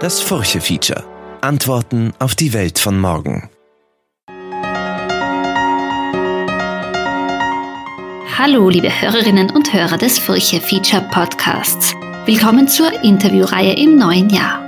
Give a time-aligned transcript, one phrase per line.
[0.00, 1.04] Das Furche-Feature.
[1.42, 3.50] Antworten auf die Welt von morgen.
[8.38, 11.94] Hallo, liebe Hörerinnen und Hörer des Furche-Feature Podcasts.
[12.24, 14.64] Willkommen zur Interviewreihe im neuen Jahr.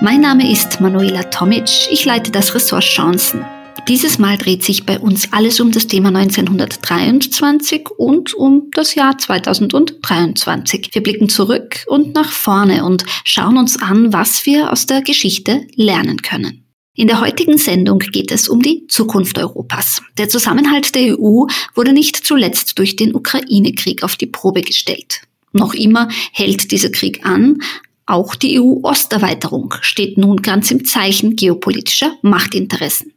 [0.00, 1.68] Mein Name ist Manuela Tomic.
[1.92, 3.44] Ich leite das Ressort Chancen.
[3.88, 9.18] Dieses Mal dreht sich bei uns alles um das Thema 1923 und um das Jahr
[9.18, 10.90] 2023.
[10.92, 15.66] Wir blicken zurück und nach vorne und schauen uns an, was wir aus der Geschichte
[15.74, 16.64] lernen können.
[16.94, 20.00] In der heutigen Sendung geht es um die Zukunft Europas.
[20.16, 25.22] Der Zusammenhalt der EU wurde nicht zuletzt durch den Ukraine-Krieg auf die Probe gestellt.
[25.52, 27.58] Noch immer hält dieser Krieg an.
[28.06, 33.11] Auch die EU-Osterweiterung steht nun ganz im Zeichen geopolitischer Machtinteressen.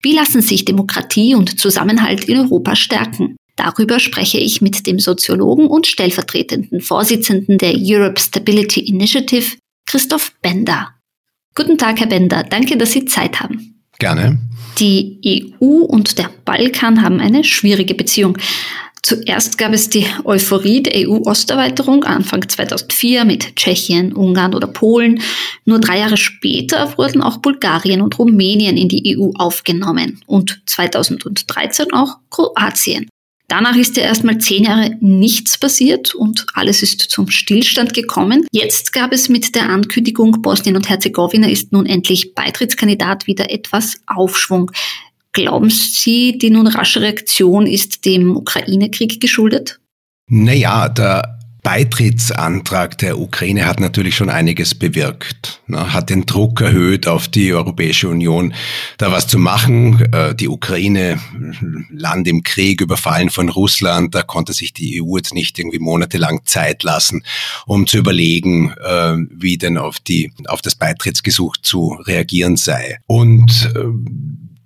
[0.00, 3.36] Wie lassen sich Demokratie und Zusammenhalt in Europa stärken?
[3.56, 9.56] Darüber spreche ich mit dem Soziologen und stellvertretenden Vorsitzenden der Europe Stability Initiative,
[9.86, 10.94] Christoph Bender.
[11.56, 12.44] Guten Tag, Herr Bender.
[12.44, 13.82] Danke, dass Sie Zeit haben.
[13.98, 14.38] Gerne.
[14.78, 18.38] Die EU und der Balkan haben eine schwierige Beziehung.
[19.02, 25.20] Zuerst gab es die Euphorie der EU-Osterweiterung Anfang 2004 mit Tschechien, Ungarn oder Polen.
[25.64, 31.92] Nur drei Jahre später wurden auch Bulgarien und Rumänien in die EU aufgenommen und 2013
[31.92, 33.08] auch Kroatien.
[33.50, 38.46] Danach ist ja erstmal zehn Jahre nichts passiert und alles ist zum Stillstand gekommen.
[38.52, 44.02] Jetzt gab es mit der Ankündigung, Bosnien und Herzegowina ist nun endlich Beitrittskandidat wieder etwas
[44.06, 44.70] Aufschwung.
[45.32, 49.80] Glauben Sie, die nun rasche Reaktion ist dem Ukraine-Krieg geschuldet?
[50.28, 57.06] Naja, der Beitrittsantrag der Ukraine hat natürlich schon einiges bewirkt, ne, hat den Druck erhöht
[57.06, 58.54] auf die Europäische Union,
[58.96, 60.00] da was zu machen.
[60.12, 61.20] Äh, die Ukraine,
[61.90, 66.40] Land im Krieg, überfallen von Russland, da konnte sich die EU jetzt nicht irgendwie monatelang
[66.44, 67.22] Zeit lassen,
[67.66, 72.98] um zu überlegen, äh, wie denn auf die, auf das Beitrittsgesuch zu reagieren sei.
[73.06, 73.80] Und äh,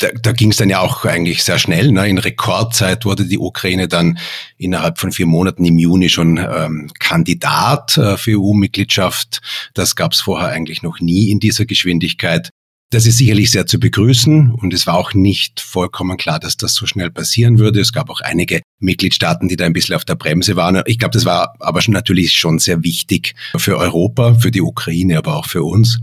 [0.02, 1.92] da, da ging es dann ja auch eigentlich sehr schnell.
[1.92, 2.08] Ne?
[2.08, 4.18] In Rekordzeit wurde die Ukraine dann
[4.58, 9.40] innerhalb von vier Monaten im Juni schon ähm, Kandidat äh, für EU-Mitgliedschaft.
[9.74, 12.50] Das gab es vorher eigentlich noch nie in dieser Geschwindigkeit.
[12.92, 16.74] Das ist sicherlich sehr zu begrüßen und es war auch nicht vollkommen klar, dass das
[16.74, 17.80] so schnell passieren würde.
[17.80, 20.82] Es gab auch einige Mitgliedstaaten, die da ein bisschen auf der Bremse waren.
[20.84, 25.16] Ich glaube, das war aber schon natürlich schon sehr wichtig für Europa, für die Ukraine,
[25.16, 26.00] aber auch für uns.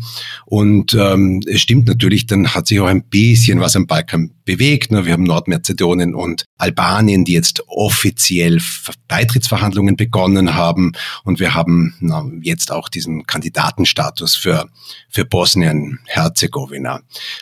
[0.47, 4.89] Und ähm, es stimmt natürlich, dann hat sich auch ein bisschen was am Balkan bewegt.
[4.89, 8.59] Wir haben Nordmazedonien und Albanien, die jetzt offiziell
[9.07, 10.93] Beitrittsverhandlungen begonnen haben.
[11.23, 14.67] Und wir haben na, jetzt auch diesen Kandidatenstatus für,
[15.09, 16.78] für Bosnien-Herzegowina.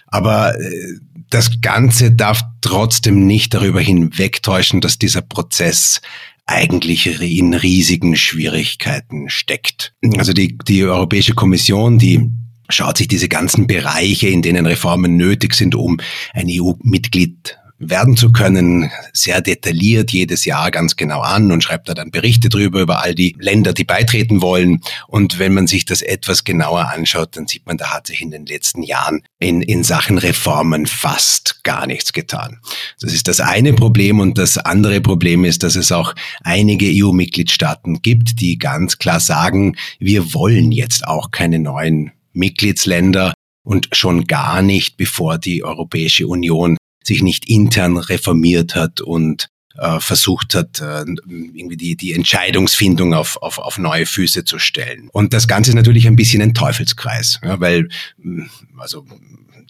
[0.08, 1.00] Aber äh,
[1.30, 6.02] das Ganze darf trotzdem nicht darüber hinwegtäuschen, dass dieser Prozess
[6.46, 9.94] eigentlich in riesigen Schwierigkeiten steckt.
[10.18, 12.32] Also die, die Europäische Kommission, die
[12.70, 16.00] schaut sich diese ganzen Bereiche, in denen Reformen nötig sind, um
[16.34, 21.94] ein EU-Mitglied werden zu können, sehr detailliert jedes Jahr ganz genau an und schreibt da
[21.94, 24.82] dann Berichte drüber über all die Länder, die beitreten wollen.
[25.08, 28.32] Und wenn man sich das etwas genauer anschaut, dann sieht man, da hat sich in
[28.32, 32.60] den letzten Jahren in, in Sachen Reformen fast gar nichts getan.
[33.00, 34.20] Das ist das eine Problem.
[34.20, 39.76] Und das andere Problem ist, dass es auch einige EU-Mitgliedstaaten gibt, die ganz klar sagen,
[40.00, 43.34] wir wollen jetzt auch keine neuen Mitgliedsländer
[43.64, 46.78] und schon gar nicht, bevor die Europäische Union
[47.08, 53.38] sich nicht intern reformiert hat und äh, versucht hat, äh, irgendwie die, die Entscheidungsfindung auf,
[53.38, 55.10] auf, auf neue Füße zu stellen.
[55.12, 58.44] Und das Ganze ist natürlich ein bisschen ein Teufelskreis, ja, weil mm,
[58.78, 59.06] also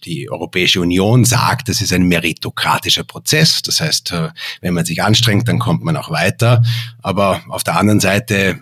[0.04, 3.62] die Europäische Union sagt, das ist ein meritokratischer Prozess.
[3.62, 6.62] Das heißt, äh, wenn man sich anstrengt, dann kommt man auch weiter.
[7.02, 8.60] Aber auf der anderen Seite,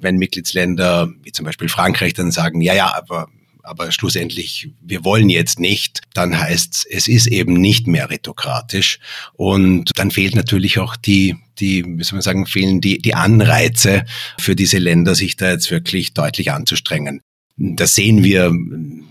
[0.00, 3.28] wenn Mitgliedsländer wie zum Beispiel Frankreich dann sagen, ja, ja, aber
[3.68, 8.98] aber schlussendlich, wir wollen jetzt nicht, dann heißt es ist eben nicht meritokratisch.
[9.34, 14.04] Und dann fehlt natürlich auch die, die, wie soll man sagen, fehlen die, die Anreize
[14.40, 17.20] für diese Länder, sich da jetzt wirklich deutlich anzustrengen.
[17.56, 18.52] Das sehen wir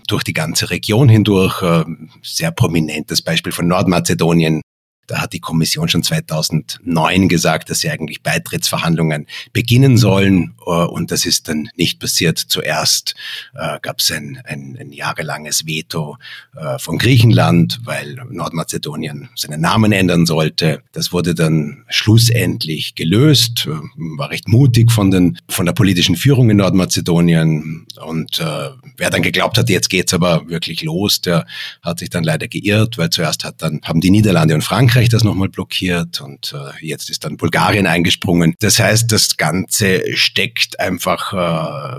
[0.06, 1.62] durch die ganze Region hindurch.
[1.62, 1.84] Äh,
[2.22, 4.62] sehr prominentes Beispiel von Nordmazedonien,
[5.08, 10.54] da hat die Kommission schon 2009 gesagt, dass sie eigentlich Beitrittsverhandlungen beginnen sollen.
[10.64, 12.38] Äh, und das ist dann nicht passiert.
[12.38, 13.14] Zuerst
[13.54, 16.16] äh, gab es ein, ein, ein, jahrelanges Veto
[16.56, 20.82] äh, von Griechenland, weil Nordmazedonien seinen Namen ändern sollte.
[20.92, 23.66] Das wurde dann schlussendlich gelöst,
[23.96, 27.86] war recht mutig von, den, von der politischen Führung in Nordmazedonien.
[28.04, 31.46] Und äh, wer dann geglaubt hat, jetzt geht's aber wirklich los, der
[31.82, 35.08] hat sich dann leider geirrt, weil zuerst hat dann, haben die Niederlande und Frankreich Frankreich
[35.10, 38.54] das nochmal blockiert und äh, jetzt ist dann Bulgarien eingesprungen.
[38.58, 41.98] Das heißt, das Ganze steckt einfach äh,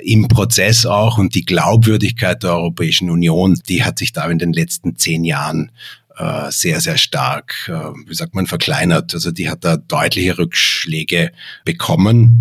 [0.00, 4.38] äh, im Prozess auch und die Glaubwürdigkeit der Europäischen Union, die hat sich da in
[4.38, 5.72] den letzten zehn Jahren
[6.16, 9.12] äh, sehr, sehr stark, äh, wie sagt man, verkleinert.
[9.12, 11.32] Also die hat da deutliche Rückschläge
[11.66, 12.40] bekommen.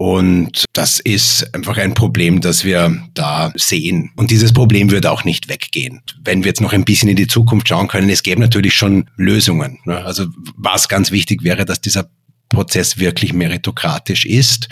[0.00, 4.10] Und das ist einfach ein Problem, das wir da sehen.
[4.16, 6.00] Und dieses Problem wird auch nicht weggehen.
[6.24, 9.10] Wenn wir jetzt noch ein bisschen in die Zukunft schauen können, es gäbe natürlich schon
[9.16, 9.78] Lösungen.
[9.84, 10.02] Ne?
[10.02, 12.08] Also was ganz wichtig wäre, dass dieser
[12.50, 14.68] Prozess wirklich meritokratisch ist.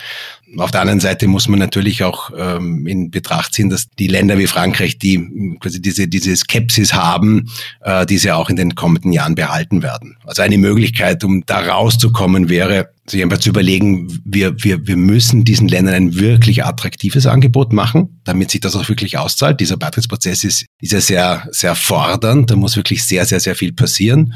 [0.57, 4.39] Auf der anderen Seite muss man natürlich auch ähm, in Betracht ziehen, dass die Länder
[4.39, 7.51] wie Frankreich, die quasi diese, diese Skepsis haben,
[7.83, 10.17] äh, diese auch in den kommenden Jahren behalten werden.
[10.25, 15.45] Also eine Möglichkeit, um da rauszukommen, wäre, sich einfach zu überlegen, wir, wir, wir müssen
[15.45, 19.61] diesen Ländern ein wirklich attraktives Angebot machen, damit sich das auch wirklich auszahlt.
[19.61, 22.51] Dieser Beitrittsprozess ist, ist ja sehr, sehr fordernd.
[22.51, 24.35] Da muss wirklich sehr, sehr, sehr viel passieren.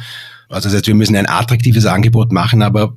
[0.48, 2.96] Also das heißt, wir müssen ein attraktives Angebot machen, aber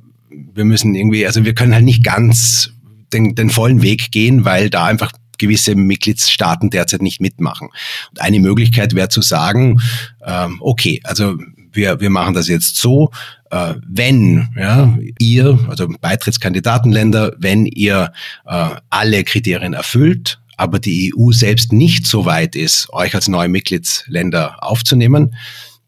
[0.54, 2.70] wir müssen irgendwie, also wir können halt nicht ganz
[3.12, 7.68] den, den vollen Weg gehen, weil da einfach gewisse Mitgliedstaaten derzeit nicht mitmachen.
[8.10, 9.80] Und eine Möglichkeit wäre zu sagen,
[10.24, 11.36] ähm, okay, also
[11.72, 13.10] wir, wir machen das jetzt so,
[13.50, 18.12] äh, wenn ja, ihr, also Beitrittskandidatenländer, wenn ihr
[18.46, 23.48] äh, alle Kriterien erfüllt, aber die EU selbst nicht so weit ist, euch als neue
[23.48, 25.34] Mitgliedsländer aufzunehmen,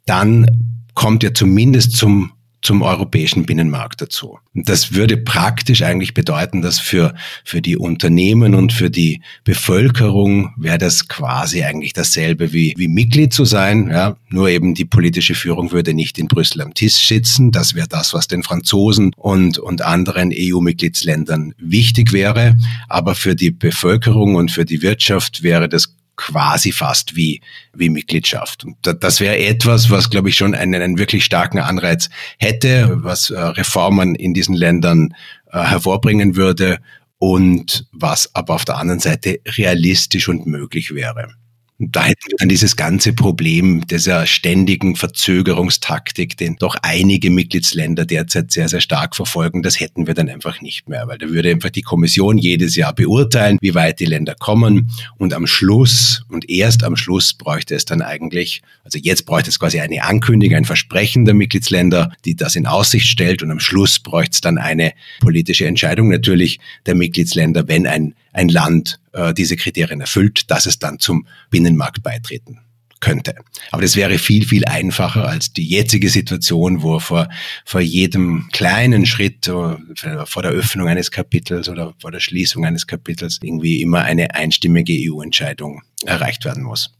[0.05, 0.47] dann
[0.95, 2.33] kommt ihr zumindest zum
[2.63, 4.39] zum europäischen Binnenmarkt dazu.
[4.55, 7.15] Und das würde praktisch eigentlich bedeuten, dass für,
[7.45, 13.33] für die Unternehmen und für die Bevölkerung wäre das quasi eigentlich dasselbe wie, wie Mitglied
[13.33, 13.89] zu sein.
[13.91, 14.17] Ja?
[14.29, 17.53] Nur eben die politische Führung würde nicht in Brüssel am Tisch sitzen.
[17.53, 22.57] Das wäre das, was den Franzosen und, und anderen EU-Mitgliedsländern wichtig wäre.
[22.89, 27.41] Aber für die Bevölkerung und für die Wirtschaft wäre das quasi fast wie,
[27.73, 28.65] wie Mitgliedschaft.
[28.65, 33.31] Und das wäre etwas, was, glaube ich, schon einen, einen wirklich starken Anreiz hätte, was
[33.31, 35.15] äh, Reformen in diesen Ländern
[35.50, 36.81] äh, hervorbringen würde
[37.19, 41.35] und was aber auf der anderen Seite realistisch und möglich wäre.
[41.81, 48.51] Da hätten wir dann dieses ganze Problem dieser ständigen Verzögerungstaktik, den doch einige Mitgliedsländer derzeit
[48.51, 51.71] sehr, sehr stark verfolgen, das hätten wir dann einfach nicht mehr, weil da würde einfach
[51.71, 54.91] die Kommission jedes Jahr beurteilen, wie weit die Länder kommen.
[55.19, 59.61] Und am Schluss und erst am Schluss bräuchte es dann eigentlich, also jetzt bräuchte es
[59.61, 63.41] quasi eine Ankündigung, ein Versprechen der Mitgliedsländer, die das in Aussicht stellt.
[63.41, 68.49] Und am Schluss bräuchte es dann eine politische Entscheidung natürlich der Mitgliedsländer, wenn ein, ein
[68.49, 72.61] Land äh, diese Kriterien erfüllt, dass es dann zum Binnenmarkt beitreten
[73.00, 73.35] könnte.
[73.70, 77.29] Aber das wäre viel, viel einfacher als die jetzige Situation, wo vor,
[77.64, 79.76] vor jedem kleinen Schritt, äh,
[80.25, 84.94] vor der Öffnung eines Kapitels oder vor der Schließung eines Kapitels irgendwie immer eine einstimmige
[84.94, 86.90] EU-Entscheidung erreicht werden muss.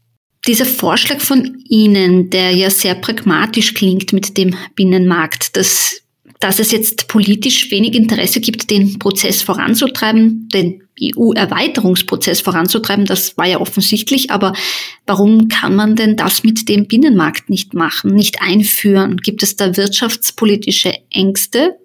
[0.47, 6.01] Dieser Vorschlag von Ihnen, der ja sehr pragmatisch klingt mit dem Binnenmarkt, das
[6.39, 13.47] dass es jetzt politisch wenig Interesse gibt, den Prozess voranzutreiben, den EU-Erweiterungsprozess voranzutreiben, das war
[13.47, 14.53] ja offensichtlich, aber
[15.05, 19.17] warum kann man denn das mit dem Binnenmarkt nicht machen, nicht einführen?
[19.17, 21.77] Gibt es da wirtschaftspolitische Ängste?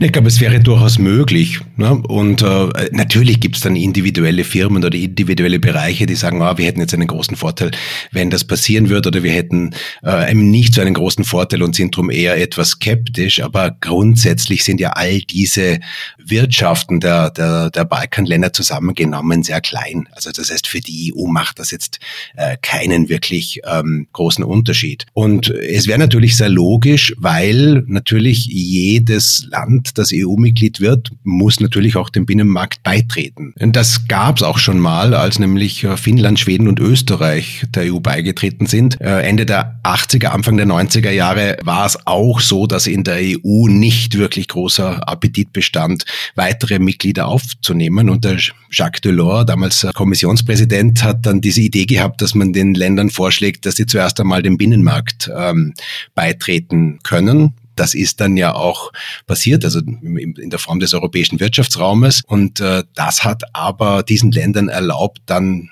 [0.00, 1.60] Ich glaube, es wäre durchaus möglich.
[1.76, 1.94] Ne?
[2.08, 6.66] Und äh, natürlich gibt es dann individuelle Firmen oder individuelle Bereiche, die sagen, ah, wir
[6.66, 7.70] hätten jetzt einen großen Vorteil,
[8.10, 11.76] wenn das passieren würde, oder wir hätten äh, eben nicht so einen großen Vorteil und
[11.76, 13.40] sind darum eher etwas skeptisch.
[13.42, 15.78] Aber grundsätzlich sind ja all diese
[16.18, 20.08] Wirtschaften der, der, der Balkanländer zusammengenommen sehr klein.
[20.12, 22.00] Also das heißt, für die EU macht das jetzt
[22.36, 25.06] äh, keinen wirklich ähm, großen Unterschied.
[25.12, 31.60] Und es wäre natürlich sehr logisch, weil natürlich jedes Land Land, das EU-Mitglied wird, muss
[31.60, 33.52] natürlich auch dem Binnenmarkt beitreten.
[33.56, 38.00] Das gab es auch schon mal, als nämlich äh, Finnland, Schweden und Österreich der EU
[38.00, 39.00] beigetreten sind.
[39.00, 43.18] Äh, Ende der 80er, Anfang der 90er Jahre war es auch so, dass in der
[43.20, 48.08] EU nicht wirklich großer Appetit bestand, weitere Mitglieder aufzunehmen.
[48.08, 48.38] Und der
[48.70, 53.76] Jacques Delors, damals Kommissionspräsident, hat dann diese Idee gehabt, dass man den Ländern vorschlägt, dass
[53.76, 55.74] sie zuerst einmal dem Binnenmarkt ähm,
[56.14, 57.54] beitreten können.
[57.80, 58.92] Das ist dann ja auch
[59.26, 62.20] passiert, also in der Form des europäischen Wirtschaftsraumes.
[62.26, 65.70] Und äh, das hat aber diesen Ländern erlaubt, dann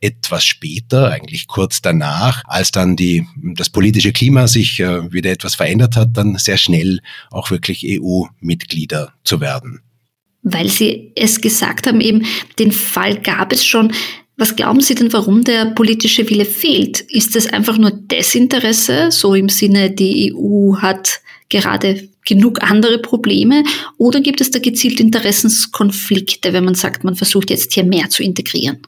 [0.00, 5.56] etwas später, eigentlich kurz danach, als dann die, das politische Klima sich äh, wieder etwas
[5.56, 7.00] verändert hat, dann sehr schnell
[7.30, 9.82] auch wirklich EU-Mitglieder zu werden.
[10.42, 12.24] Weil Sie es gesagt haben, eben
[12.58, 13.92] den Fall gab es schon.
[14.38, 17.00] Was glauben Sie denn, warum der politische Wille fehlt?
[17.00, 23.64] Ist es einfach nur Desinteresse, so im Sinne, die EU hat gerade genug andere Probleme?
[23.96, 28.22] Oder gibt es da gezielt Interessenskonflikte, wenn man sagt, man versucht jetzt hier mehr zu
[28.22, 28.82] integrieren?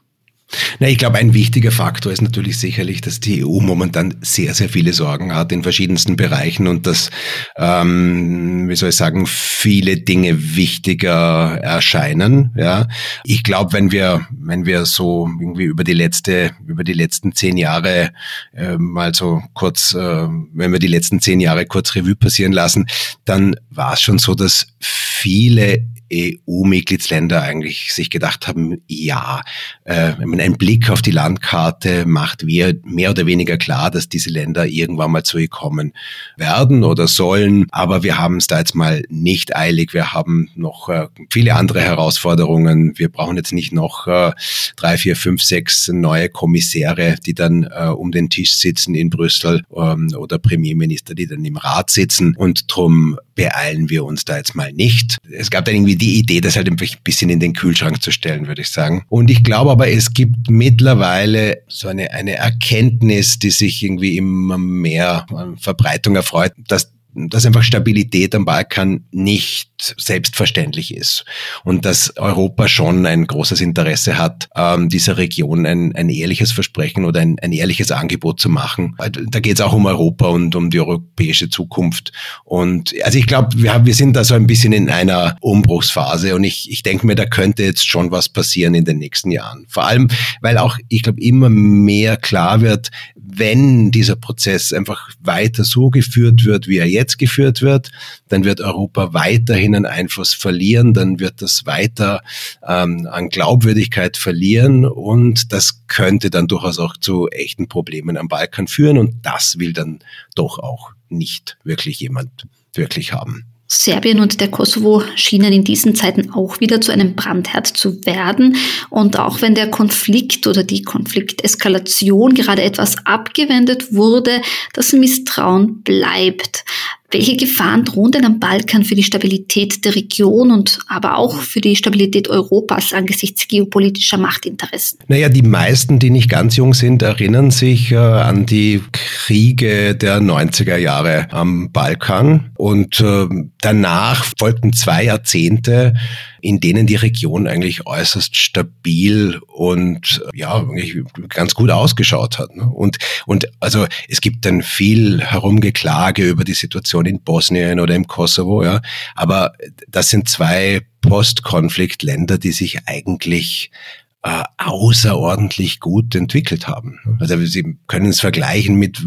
[0.79, 4.69] Na, ich glaube, ein wichtiger Faktor ist natürlich sicherlich, dass die EU momentan sehr, sehr
[4.69, 7.11] viele Sorgen hat in verschiedensten Bereichen und dass,
[7.55, 12.51] ähm, wie soll ich sagen, viele Dinge wichtiger erscheinen.
[12.55, 12.87] Ja,
[13.23, 17.57] ich glaube, wenn wir, wenn wir so irgendwie über die letzte, über die letzten zehn
[17.57, 18.11] Jahre
[18.53, 22.87] äh, mal so kurz, äh, wenn wir die letzten zehn Jahre kurz Revue passieren lassen,
[23.25, 29.41] dann war es schon so, dass viele EU-Mitgliedsländer eigentlich sich gedacht haben, ja,
[29.83, 34.65] äh, ein Blick auf die Landkarte macht wir mehr oder weniger klar, dass diese Länder
[34.65, 35.93] irgendwann mal zu ihr kommen
[36.37, 37.67] werden oder sollen.
[37.71, 39.93] Aber wir haben es da jetzt mal nicht eilig.
[39.93, 42.93] Wir haben noch äh, viele andere Herausforderungen.
[42.97, 44.31] Wir brauchen jetzt nicht noch äh,
[44.75, 49.63] drei, vier, fünf, sechs neue Kommissäre, die dann äh, um den Tisch sitzen in Brüssel
[49.75, 52.35] ähm, oder Premierminister, die dann im Rat sitzen.
[52.35, 55.17] Und drum beeilen wir uns da jetzt mal nicht.
[55.31, 58.47] Es gab dann irgendwie die Idee, das halt ein bisschen in den Kühlschrank zu stellen,
[58.47, 59.03] würde ich sagen.
[59.09, 64.57] Und ich glaube aber, es gibt mittlerweile so eine, eine Erkenntnis, die sich irgendwie immer
[64.57, 71.25] mehr an Verbreitung erfreut, dass dass einfach Stabilität am Balkan nicht selbstverständlich ist
[71.63, 77.05] und dass Europa schon ein großes Interesse hat, ähm, dieser Region ein, ein ehrliches Versprechen
[77.05, 78.95] oder ein, ein ehrliches Angebot zu machen.
[78.97, 82.11] Da geht es auch um Europa und um die europäische Zukunft.
[82.43, 86.43] Und also ich glaube, wir, wir sind da so ein bisschen in einer Umbruchsphase und
[86.43, 89.65] ich, ich denke mir, da könnte jetzt schon was passieren in den nächsten Jahren.
[89.67, 90.09] Vor allem,
[90.41, 96.45] weil auch, ich glaube, immer mehr klar wird, wenn dieser Prozess einfach weiter so geführt
[96.45, 97.91] wird, wie er jetzt geführt wird,
[98.27, 102.21] dann wird Europa weiterhin einen Einfluss verlieren, dann wird das weiter
[102.65, 108.67] ähm, an Glaubwürdigkeit verlieren und das könnte dann durchaus auch zu echten Problemen am Balkan
[108.67, 109.99] führen und das will dann
[110.35, 113.45] doch auch nicht wirklich jemand wirklich haben.
[113.71, 118.57] Serbien und der Kosovo schienen in diesen Zeiten auch wieder zu einem Brandherd zu werden.
[118.89, 124.41] Und auch wenn der Konflikt oder die Konflikteskalation gerade etwas abgewendet wurde,
[124.73, 126.65] das Misstrauen bleibt.
[127.11, 131.59] Welche Gefahren drohen denn am Balkan für die Stabilität der Region und aber auch für
[131.59, 134.99] die Stabilität Europas angesichts geopolitischer Machtinteressen?
[135.07, 140.19] Naja, die meisten, die nicht ganz jung sind, erinnern sich äh, an die Kriege der
[140.19, 142.51] 90er Jahre am Balkan.
[142.57, 143.25] Und äh,
[143.61, 145.95] danach folgten zwei Jahrzehnte,
[146.41, 150.95] in denen die Region eigentlich äußerst stabil und ja, eigentlich
[151.29, 152.55] ganz gut ausgeschaut hat.
[152.55, 152.63] Ne?
[152.63, 158.07] Und, und also es gibt dann viel Herumgeklage über die Situation in Bosnien oder im
[158.07, 158.81] Kosovo, ja.
[159.15, 159.53] Aber
[159.87, 163.71] das sind zwei Postkonfliktländer, die sich eigentlich
[164.21, 166.99] äh, außerordentlich gut entwickelt haben.
[167.19, 169.01] Also Sie können es vergleichen mit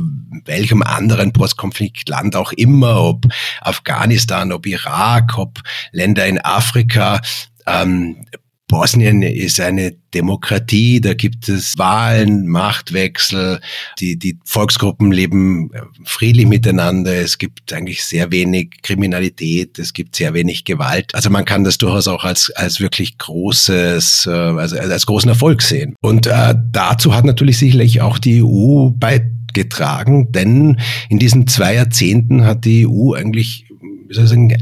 [0.44, 3.26] welchem anderen Postkonfliktland auch immer, ob
[3.60, 5.60] Afghanistan, ob Irak, ob
[5.92, 7.20] Länder in Afrika.
[7.66, 8.24] Ähm,
[8.72, 13.60] Bosnien ist eine Demokratie, da gibt es Wahlen, Machtwechsel,
[14.00, 20.16] die, die Volksgruppen leben äh, friedlich miteinander, es gibt eigentlich sehr wenig Kriminalität, es gibt
[20.16, 21.14] sehr wenig Gewalt.
[21.14, 25.60] Also man kann das durchaus auch als, als wirklich großes, äh, also als großen Erfolg
[25.60, 25.94] sehen.
[26.00, 32.46] Und äh, dazu hat natürlich sicherlich auch die EU beigetragen, denn in diesen zwei Jahrzehnten
[32.46, 33.66] hat die EU eigentlich
[34.08, 34.54] wie soll ich sagen,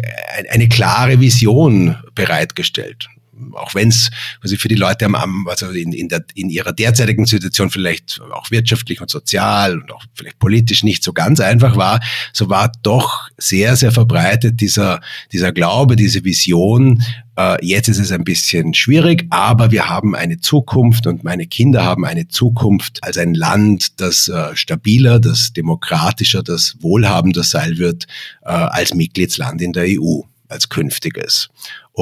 [0.50, 3.09] eine klare Vision bereitgestellt
[3.54, 4.11] auch wenn es
[4.42, 8.50] also für die Leute am, also in, in, der, in ihrer derzeitigen Situation vielleicht auch
[8.50, 12.00] wirtschaftlich und sozial und auch vielleicht politisch nicht so ganz einfach war,
[12.32, 15.00] so war doch sehr, sehr verbreitet dieser,
[15.32, 17.02] dieser Glaube, diese Vision,
[17.37, 21.85] äh, jetzt ist es ein bisschen schwierig, aber wir haben eine Zukunft und meine Kinder
[21.85, 28.06] haben eine Zukunft als ein Land, das äh, stabiler, das demokratischer, das wohlhabender sein wird
[28.42, 31.49] äh, als Mitgliedsland in der EU als künftiges.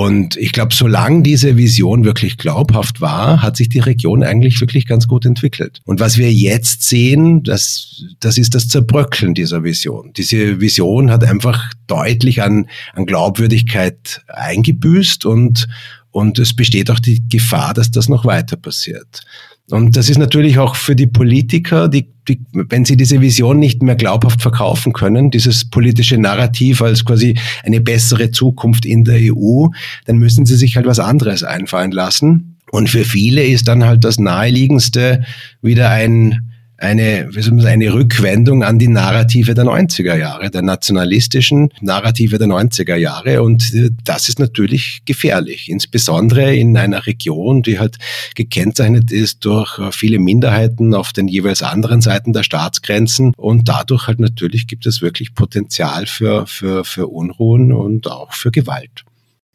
[0.01, 4.87] Und ich glaube, solange diese Vision wirklich glaubhaft war, hat sich die Region eigentlich wirklich
[4.87, 5.81] ganz gut entwickelt.
[5.87, 10.13] Und was wir jetzt sehen, das, das ist das Zerbröckeln dieser Vision.
[10.17, 15.67] Diese Vision hat einfach deutlich an, an Glaubwürdigkeit eingebüßt und,
[16.13, 19.25] und es besteht auch die Gefahr, dass das noch weiter passiert.
[19.71, 23.83] Und das ist natürlich auch für die Politiker, die, die, wenn sie diese Vision nicht
[23.83, 29.67] mehr glaubhaft verkaufen können, dieses politische Narrativ als quasi eine bessere Zukunft in der EU,
[30.07, 32.57] dann müssen sie sich halt was anderes einfallen lassen.
[32.71, 35.25] Und für viele ist dann halt das naheliegendste
[35.61, 40.49] wieder ein eine, wie soll man sagen, eine Rückwendung an die Narrative der 90er Jahre,
[40.49, 43.43] der nationalistischen Narrative der 90er Jahre.
[43.43, 47.97] Und äh, das ist natürlich gefährlich, insbesondere in einer Region, die halt
[48.37, 53.33] gekennzeichnet ist durch äh, viele Minderheiten auf den jeweils anderen Seiten der Staatsgrenzen.
[53.37, 58.53] Und dadurch halt natürlich gibt es wirklich Potenzial für, für, für Unruhen und auch für
[58.53, 59.05] Gewalt.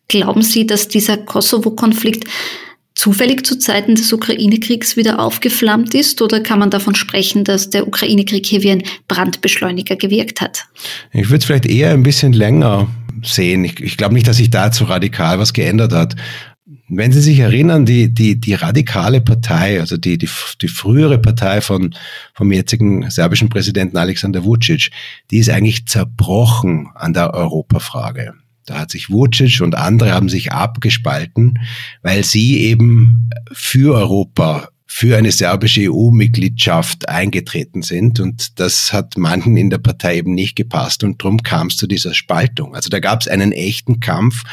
[0.09, 2.25] Glauben Sie, dass dieser Kosovo-Konflikt
[2.95, 7.88] zufällig zu Zeiten des Ukraine-Kriegs wieder aufgeflammt ist oder kann man davon sprechen, dass der
[7.88, 10.65] Ukraine-Krieg hier wie ein Brandbeschleuniger gewirkt hat?
[11.12, 12.88] Ich würde es vielleicht eher ein bisschen länger
[13.23, 13.63] sehen.
[13.63, 16.15] Ich, ich glaube nicht, dass sich dazu radikal was geändert hat.
[16.89, 20.29] Wenn Sie sich erinnern, die, die, die radikale Partei, also die, die,
[20.62, 21.95] die frühere Partei von,
[22.33, 24.91] vom jetzigen serbischen Präsidenten Alexander Vucic,
[25.31, 28.33] die ist eigentlich zerbrochen an der Europafrage.
[28.65, 31.60] Da hat sich Vucic und andere haben sich abgespalten,
[32.01, 38.19] weil sie eben für Europa für eine serbische EU-Mitgliedschaft eingetreten sind.
[38.19, 41.03] Und das hat manchen in der Partei eben nicht gepasst.
[41.03, 42.75] Und darum kam es zu dieser Spaltung.
[42.75, 44.43] Also da gab es einen echten Kampf.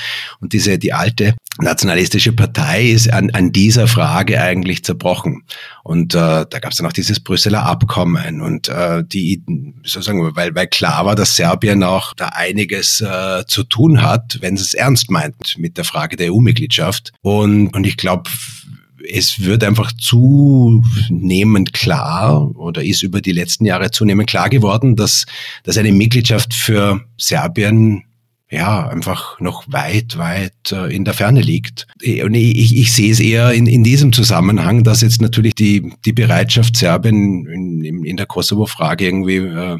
[0.41, 5.43] Und diese, die alte nationalistische Partei ist an, an dieser Frage eigentlich zerbrochen.
[5.83, 9.43] Und äh, da gab es dann auch dieses Brüsseler Abkommen und äh, die,
[9.85, 14.55] sozusagen, weil, weil klar war, dass Serbien auch da einiges äh, zu tun hat, wenn
[14.55, 17.13] es ernst meint mit der Frage der EU-Mitgliedschaft.
[17.21, 18.31] Und, und ich glaube,
[19.09, 25.27] es wird einfach zunehmend klar oder ist über die letzten Jahre zunehmend klar geworden, dass,
[25.65, 28.05] dass eine Mitgliedschaft für Serbien
[28.53, 31.87] ja, einfach noch weit, weit äh, in der Ferne liegt.
[32.25, 36.13] Und ich, ich sehe es eher in, in diesem Zusammenhang, dass jetzt natürlich die, die
[36.13, 39.79] Bereitschaft Serbien in, in der Kosovo-Frage irgendwie äh,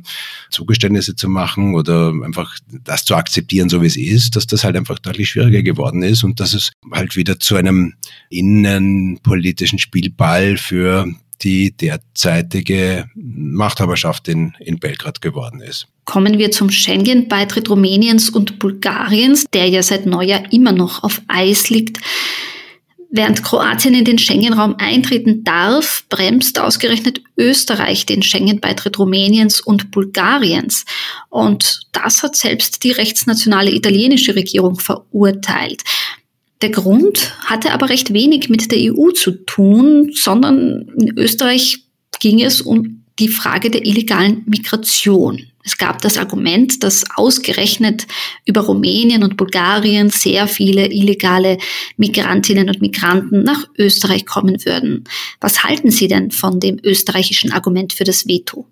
[0.51, 4.77] Zugeständnisse zu machen oder einfach das zu akzeptieren, so wie es ist, dass das halt
[4.77, 7.95] einfach deutlich schwieriger geworden ist und dass es halt wieder zu einem
[8.29, 11.09] innenpolitischen Spielball für
[11.43, 15.87] die derzeitige Machthaberschaft in, in Belgrad geworden ist.
[16.05, 21.71] Kommen wir zum Schengen-Beitritt Rumäniens und Bulgariens, der ja seit Neujahr immer noch auf Eis
[21.71, 22.01] liegt.
[23.13, 30.85] Während Kroatien in den Schengen-Raum eintreten darf, bremst ausgerechnet Österreich den Schengen-Beitritt Rumäniens und Bulgariens.
[31.29, 35.83] Und das hat selbst die rechtsnationale italienische Regierung verurteilt.
[36.63, 41.85] Der Grund hatte aber recht wenig mit der EU zu tun, sondern in Österreich
[42.19, 45.47] ging es um die Frage der illegalen Migration.
[45.63, 48.07] Es gab das Argument, dass ausgerechnet
[48.47, 51.59] über Rumänien und Bulgarien sehr viele illegale
[51.99, 55.05] Migrantinnen und Migranten nach Österreich kommen würden.
[55.41, 58.67] Was halten Sie denn von dem österreichischen Argument für das Veto?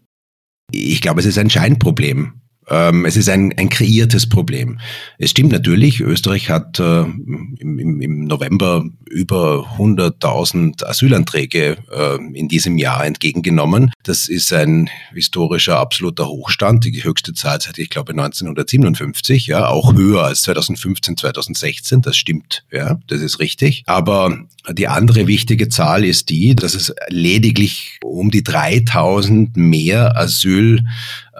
[0.72, 2.40] Ich glaube, es ist ein Scheinproblem.
[2.70, 4.78] Ähm, es ist ein, ein kreiertes Problem.
[5.18, 12.78] Es stimmt natürlich, Österreich hat äh, im, im November über 100.000 Asylanträge äh, in diesem
[12.78, 13.90] Jahr entgegengenommen.
[14.02, 16.84] Das ist ein historischer absoluter Hochstand.
[16.84, 22.02] Die höchste Zahl seit, ich glaube, 1957, ja, auch höher als 2015, 2016.
[22.02, 23.82] Das stimmt, ja, das ist richtig.
[23.86, 24.38] Aber
[24.70, 30.16] die andere wichtige Zahl ist die, dass es lediglich um die 3000 mehr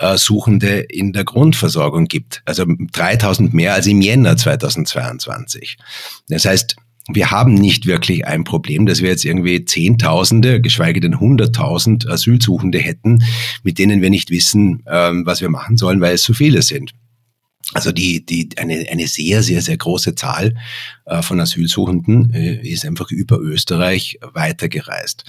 [0.00, 2.42] Asylsuchende in der Grundversorgung gibt.
[2.44, 5.76] Also 3000 mehr als im Jänner 2022.
[6.28, 6.76] Das heißt,
[7.10, 12.78] wir haben nicht wirklich ein Problem, dass wir jetzt irgendwie Zehntausende, geschweige denn Hunderttausend Asylsuchende
[12.78, 13.24] hätten,
[13.62, 16.92] mit denen wir nicht wissen, ähm, was wir machen sollen, weil es so viele sind.
[17.74, 20.54] Also die, die, eine, eine sehr, sehr, sehr große Zahl
[21.06, 25.24] äh, von Asylsuchenden äh, ist einfach über Österreich weitergereist.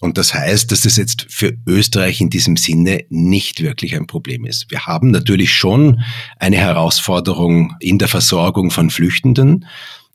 [0.00, 4.44] Und das heißt, dass das jetzt für Österreich in diesem Sinne nicht wirklich ein Problem
[4.44, 4.70] ist.
[4.70, 6.00] Wir haben natürlich schon
[6.38, 9.66] eine Herausforderung in der Versorgung von Flüchtenden,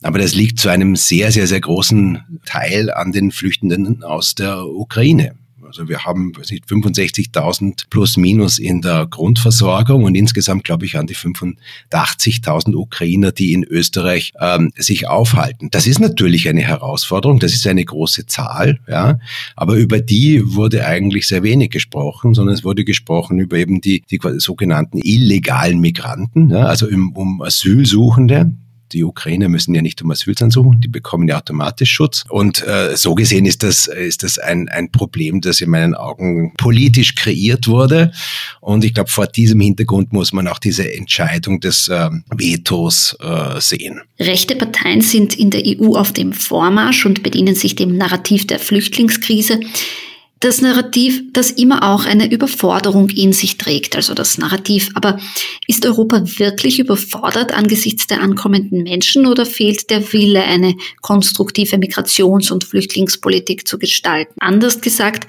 [0.01, 4.65] aber das liegt zu einem sehr, sehr, sehr großen Teil an den Flüchtenden aus der
[4.65, 5.35] Ukraine.
[5.73, 11.15] Also wir haben 65.000 plus minus in der Grundversorgung und insgesamt glaube ich an die
[11.15, 15.69] 85.000 Ukrainer, die in Österreich ähm, sich aufhalten.
[15.71, 19.17] Das ist natürlich eine Herausforderung, das ist eine große Zahl, ja,
[19.55, 24.03] aber über die wurde eigentlich sehr wenig gesprochen, sondern es wurde gesprochen über eben die,
[24.11, 28.53] die sogenannten illegalen Migranten, ja, also um, um Asylsuchende,
[28.93, 32.23] die Ukrainer müssen ja nicht um Asyl suchen, die bekommen ja automatisch Schutz.
[32.29, 36.53] Und äh, so gesehen ist das, ist das ein, ein Problem, das in meinen Augen
[36.57, 38.11] politisch kreiert wurde.
[38.61, 43.59] Und ich glaube, vor diesem Hintergrund muss man auch diese Entscheidung des äh, Vetos äh,
[43.59, 44.01] sehen.
[44.19, 48.59] Rechte Parteien sind in der EU auf dem Vormarsch und bedienen sich dem Narrativ der
[48.59, 49.59] Flüchtlingskrise
[50.43, 54.89] das Narrativ, das immer auch eine Überforderung in sich trägt, also das Narrativ.
[54.93, 55.17] Aber
[55.67, 62.51] ist Europa wirklich überfordert angesichts der ankommenden Menschen oder fehlt der Wille, eine konstruktive Migrations-
[62.51, 64.33] und Flüchtlingspolitik zu gestalten?
[64.39, 65.27] Anders gesagt,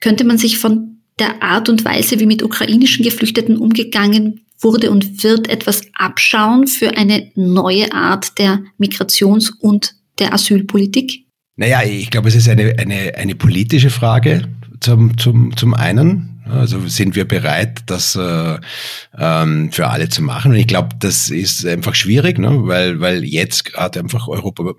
[0.00, 5.24] könnte man sich von der Art und Weise, wie mit ukrainischen Geflüchteten umgegangen wurde und
[5.24, 11.21] wird etwas abschauen für eine neue Art der Migrations- und der Asylpolitik?
[11.56, 14.48] Naja, ich glaube, es ist eine, eine, eine politische Frage
[14.80, 16.42] zum, zum, zum einen.
[16.44, 18.58] Also sind wir bereit, das äh,
[19.16, 20.52] ähm, für alle zu machen?
[20.52, 22.66] Und ich glaube, das ist einfach schwierig, ne?
[22.66, 24.72] weil, weil jetzt gerade einfach Europa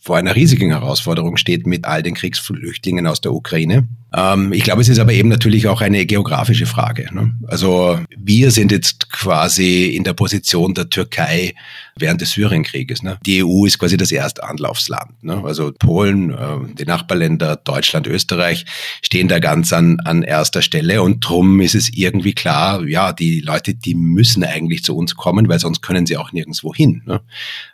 [0.00, 3.88] vor einer riesigen Herausforderung steht mit all den Kriegsflüchtlingen aus der Ukraine.
[4.16, 7.14] Ähm, ich glaube, es ist aber eben natürlich auch eine geografische Frage.
[7.14, 7.34] Ne?
[7.46, 11.54] Also wir sind jetzt quasi in der Position der Türkei
[11.98, 13.02] während des Syrienkrieges.
[13.02, 13.18] Ne?
[13.26, 15.22] Die EU ist quasi das erste Anlaufsland.
[15.22, 15.42] Ne?
[15.44, 18.64] Also Polen, äh, die Nachbarländer, Deutschland, Österreich
[19.02, 23.40] stehen da ganz an, an erster Stelle und drum ist es irgendwie klar, ja, die
[23.40, 27.02] Leute, die müssen eigentlich zu uns kommen, weil sonst können sie auch nirgendwo hin.
[27.04, 27.20] Ne?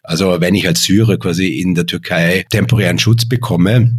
[0.03, 3.93] Also wenn ich als Syrer quasi in der Türkei temporären Schutz bekomme,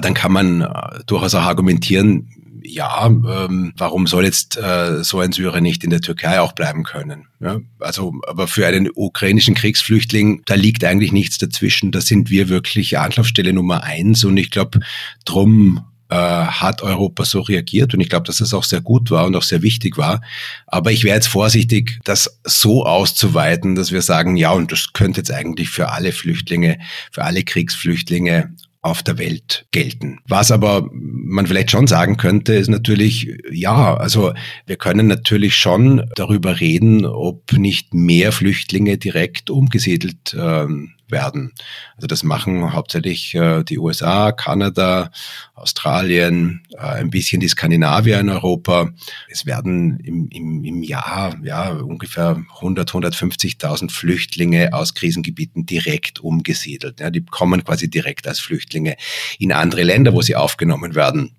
[0.00, 2.28] dann kann man äh, durchaus auch argumentieren,
[2.62, 6.84] ja, ähm, warum soll jetzt äh, so ein Syrer nicht in der Türkei auch bleiben
[6.84, 7.26] können?
[7.40, 7.58] Ja?
[7.78, 11.90] Also, aber für einen ukrainischen Kriegsflüchtling, da liegt eigentlich nichts dazwischen.
[11.92, 14.80] Da sind wir wirklich Anlaufstelle Nummer eins und ich glaube,
[15.24, 19.26] drum äh, hat Europa so reagiert und ich glaube, dass das auch sehr gut war
[19.26, 20.20] und auch sehr wichtig war.
[20.66, 25.20] Aber ich wäre jetzt vorsichtig, das so auszuweiten, dass wir sagen, ja, und das könnte
[25.20, 26.78] jetzt eigentlich für alle Flüchtlinge,
[27.12, 30.20] für alle Kriegsflüchtlinge auf der Welt gelten.
[30.26, 34.32] Was aber man vielleicht schon sagen könnte, ist natürlich, ja, also
[34.66, 41.52] wir können natürlich schon darüber reden, ob nicht mehr Flüchtlinge direkt umgesiedelt ähm, werden.
[41.96, 45.10] Also das machen hauptsächlich äh, die USA, Kanada,
[45.54, 48.90] Australien, äh, ein bisschen die Skandinavier in Europa.
[49.28, 57.00] Es werden im, im, im Jahr ja, ungefähr 100, 150.000 Flüchtlinge aus Krisengebieten direkt umgesiedelt.
[57.00, 58.96] Ja, die kommen quasi direkt als Flüchtlinge
[59.38, 61.36] in andere Länder, wo sie aufgenommen werden.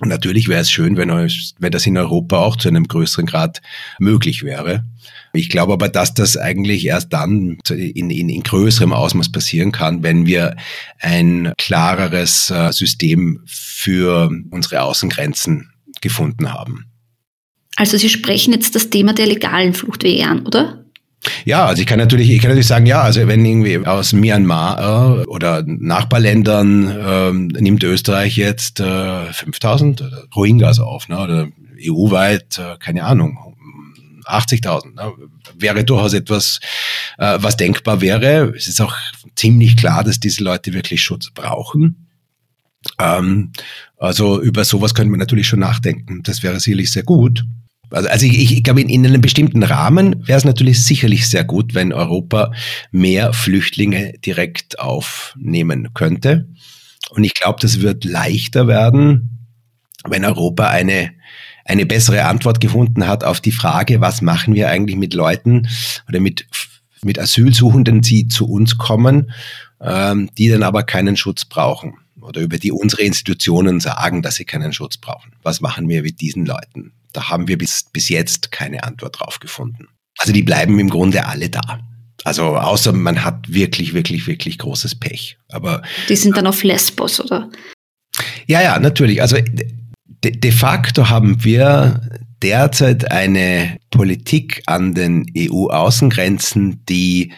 [0.00, 3.62] Und natürlich wäre es schön, wenn, wenn das in Europa auch zu einem größeren Grad
[3.98, 4.84] möglich wäre.
[5.32, 10.02] Ich glaube aber, dass das eigentlich erst dann in, in, in größerem Ausmaß passieren kann,
[10.02, 10.56] wenn wir
[11.00, 16.86] ein klareres äh, System für unsere Außengrenzen gefunden haben.
[17.76, 20.83] Also Sie sprechen jetzt das Thema der legalen Fluchtwege an, oder?
[21.44, 25.20] Ja, also ich kann natürlich, ich kann natürlich sagen, ja, also wenn irgendwie aus Myanmar
[25.20, 31.48] äh, oder Nachbarländern äh, nimmt Österreich jetzt äh, 5000 Rohingyas auf, ne, oder
[31.80, 33.54] EU-weit, äh, keine Ahnung,
[34.24, 34.94] 80.000.
[34.94, 35.12] Ne,
[35.54, 36.60] wäre durchaus etwas,
[37.18, 38.52] äh, was denkbar wäre.
[38.56, 38.94] Es ist auch
[39.36, 42.08] ziemlich klar, dass diese Leute wirklich Schutz brauchen.
[42.98, 43.52] Ähm,
[43.96, 46.22] also über sowas könnte man natürlich schon nachdenken.
[46.22, 47.44] Das wäre sicherlich sehr gut.
[47.90, 51.44] Also, also ich, ich glaube, in, in einem bestimmten Rahmen wäre es natürlich sicherlich sehr
[51.44, 52.52] gut, wenn Europa
[52.90, 56.48] mehr Flüchtlinge direkt aufnehmen könnte.
[57.10, 59.46] Und ich glaube, das wird leichter werden,
[60.08, 61.12] wenn Europa eine,
[61.64, 65.68] eine bessere Antwort gefunden hat auf die Frage, was machen wir eigentlich mit Leuten
[66.08, 66.46] oder mit,
[67.02, 69.30] mit Asylsuchenden, die zu uns kommen,
[69.80, 74.44] ähm, die dann aber keinen Schutz brauchen oder über die unsere Institutionen sagen, dass sie
[74.44, 75.32] keinen Schutz brauchen.
[75.42, 76.92] Was machen wir mit diesen Leuten?
[77.14, 79.88] Da haben wir bis, bis jetzt keine Antwort drauf gefunden.
[80.18, 81.80] Also die bleiben im Grunde alle da.
[82.24, 85.38] Also außer man hat wirklich, wirklich, wirklich großes Pech.
[85.48, 87.50] Aber die sind dann auf Lesbos, oder?
[88.46, 89.20] Ja, ja, natürlich.
[89.20, 92.00] Also de, de facto haben wir
[92.42, 97.32] derzeit eine Politik an den EU-Außengrenzen, die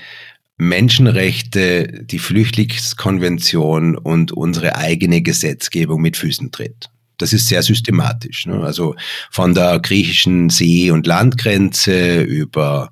[0.57, 6.91] Menschenrechte, die Flüchtlingskonvention und unsere eigene Gesetzgebung mit Füßen tritt.
[7.19, 8.47] Das ist sehr systematisch.
[8.47, 8.63] Ne?
[8.63, 8.95] Also
[9.31, 12.91] von der griechischen See- und Landgrenze über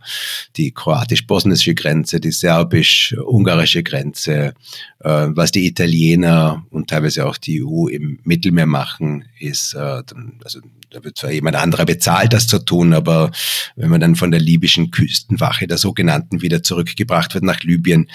[0.57, 4.55] die kroatisch-bosnische Grenze, die serbisch-ungarische Grenze,
[5.01, 10.03] äh, was die Italiener und teilweise auch die EU im Mittelmeer machen, ist, äh,
[10.43, 10.61] also
[10.94, 13.33] da wird zwar jemand anderer bezahlt, das zu tun, aber
[13.74, 18.09] wenn man dann von der libyschen Küstenwache der sogenannten wieder zurückgebracht wird nach Libyen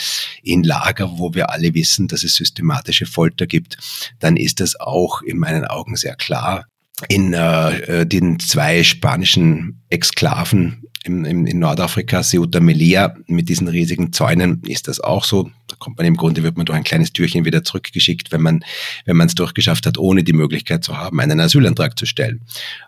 [0.44, 3.78] in Lager, wo wir alle wissen, dass es systematische Folter gibt,
[4.20, 6.68] dann ist das auch in meinen Augen sehr klar.
[7.10, 14.12] In äh, den zwei spanischen Exklaven im, im, in Nordafrika, Ceuta Melilla, mit diesen riesigen
[14.12, 15.50] Zäunen ist das auch so.
[15.68, 18.64] Da kommt man im Grunde, wird man durch ein kleines Türchen wieder zurückgeschickt, wenn man
[19.06, 22.42] wenn man es durchgeschafft hat, ohne die Möglichkeit zu haben, einen Asylantrag zu stellen.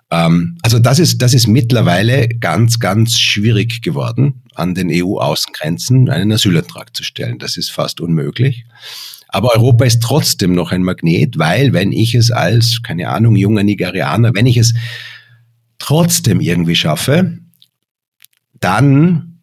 [0.09, 6.31] Ähm, also das ist, das ist mittlerweile ganz, ganz schwierig geworden, an den EU-Außengrenzen einen
[6.31, 7.39] Asylantrag zu stellen.
[7.39, 8.65] Das ist fast unmöglich.
[9.29, 13.63] Aber Europa ist trotzdem noch ein Magnet, weil wenn ich es als, keine Ahnung, junger
[13.63, 14.73] Nigerianer, wenn ich es
[15.79, 17.37] trotzdem irgendwie schaffe,
[18.61, 19.39] dann,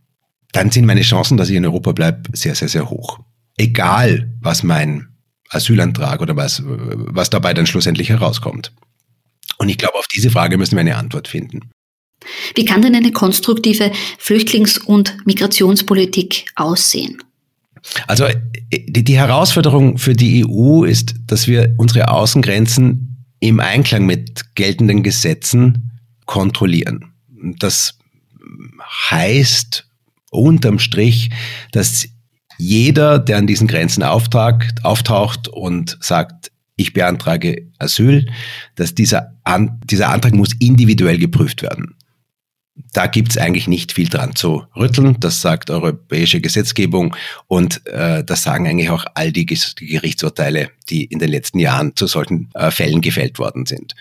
[0.52, 3.20] dann sind meine Chancen, dass ich in Europa bleibe, sehr, sehr, sehr hoch.
[3.56, 5.08] Egal, was mein
[5.50, 8.72] Asylantrag oder was, was dabei dann schlussendlich herauskommt.
[9.58, 11.70] Und ich glaube, auf diese Frage müssen wir eine Antwort finden.
[12.54, 17.18] Wie kann denn eine konstruktive Flüchtlings- und Migrationspolitik aussehen?
[18.06, 18.26] Also
[18.72, 25.02] die, die Herausforderung für die EU ist, dass wir unsere Außengrenzen im Einklang mit geltenden
[25.02, 25.92] Gesetzen
[26.26, 27.12] kontrollieren.
[27.58, 27.97] Das
[29.10, 29.86] heißt
[30.30, 31.30] unterm Strich,
[31.72, 32.08] dass
[32.58, 38.26] jeder, der an diesen Grenzen auftaucht, auftaucht und sagt, ich beantrage Asyl,
[38.76, 41.94] dass dieser, An dieser Antrag muss individuell geprüft werden.
[42.92, 45.16] Da gibt's eigentlich nicht viel dran zu rütteln.
[45.18, 47.16] Das sagt europäische Gesetzgebung
[47.48, 52.06] und äh, das sagen eigentlich auch all die Gerichtsurteile, die in den letzten Jahren zu
[52.06, 53.96] solchen äh, Fällen gefällt worden sind.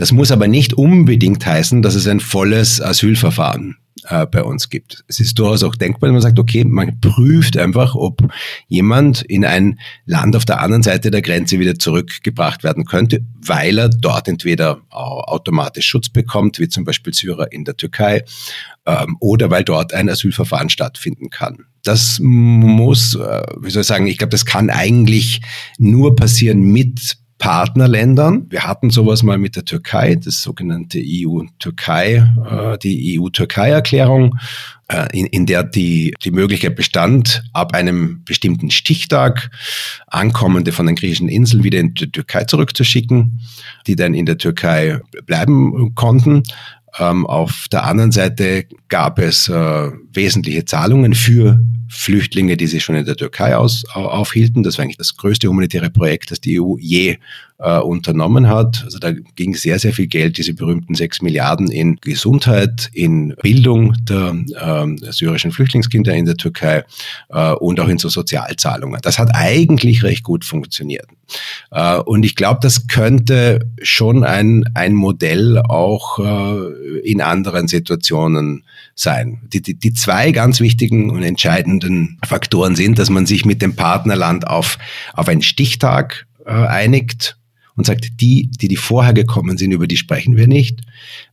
[0.00, 5.04] Das muss aber nicht unbedingt heißen, dass es ein volles Asylverfahren äh, bei uns gibt.
[5.08, 8.22] Es ist durchaus auch denkbar, dass man sagt, okay, man prüft einfach, ob
[8.66, 13.76] jemand in ein Land auf der anderen Seite der Grenze wieder zurückgebracht werden könnte, weil
[13.76, 18.24] er dort entweder automatisch Schutz bekommt, wie zum Beispiel Syrer in der Türkei,
[18.86, 21.66] ähm, oder weil dort ein Asylverfahren stattfinden kann.
[21.82, 25.42] Das muss, äh, wie soll ich sagen, ich glaube, das kann eigentlich
[25.76, 28.46] nur passieren mit Partnerländern.
[28.50, 34.38] Wir hatten sowas mal mit der Türkei, das sogenannte EU-Türkei, äh, die EU-Türkei-Erklärung,
[34.88, 39.50] äh, in, in der die, die Möglichkeit bestand, ab einem bestimmten Stichtag
[40.06, 43.40] Ankommende von den griechischen Inseln wieder in die Türkei zurückzuschicken,
[43.86, 46.42] die dann in der Türkei bleiben konnten.
[46.98, 52.94] Ähm, auf der anderen Seite gab es äh, wesentliche Zahlungen für Flüchtlinge, die sich schon
[52.94, 54.62] in der Türkei aus, aufhielten.
[54.62, 57.18] Das war eigentlich das größte humanitäre Projekt, das die EU je
[57.60, 58.82] äh, unternommen hat.
[58.84, 63.94] Also da ging sehr, sehr viel Geld, diese berühmten sechs Milliarden in Gesundheit, in Bildung
[64.02, 66.84] der äh, syrischen Flüchtlingskinder in der Türkei
[67.28, 69.00] äh, und auch in so Sozialzahlungen.
[69.02, 71.06] Das hat eigentlich recht gut funktioniert.
[71.70, 78.64] Äh, und ich glaube, das könnte schon ein, ein Modell auch äh, in anderen Situationen
[78.94, 79.40] sein.
[79.52, 83.76] Die, die, die zwei ganz wichtigen und entscheidenden Faktoren sind, dass man sich mit dem
[83.76, 84.78] Partnerland auf,
[85.12, 87.36] auf einen Stichtag äh, einigt
[87.80, 90.82] und sagt, die, die, die vorher gekommen sind, über die sprechen wir nicht,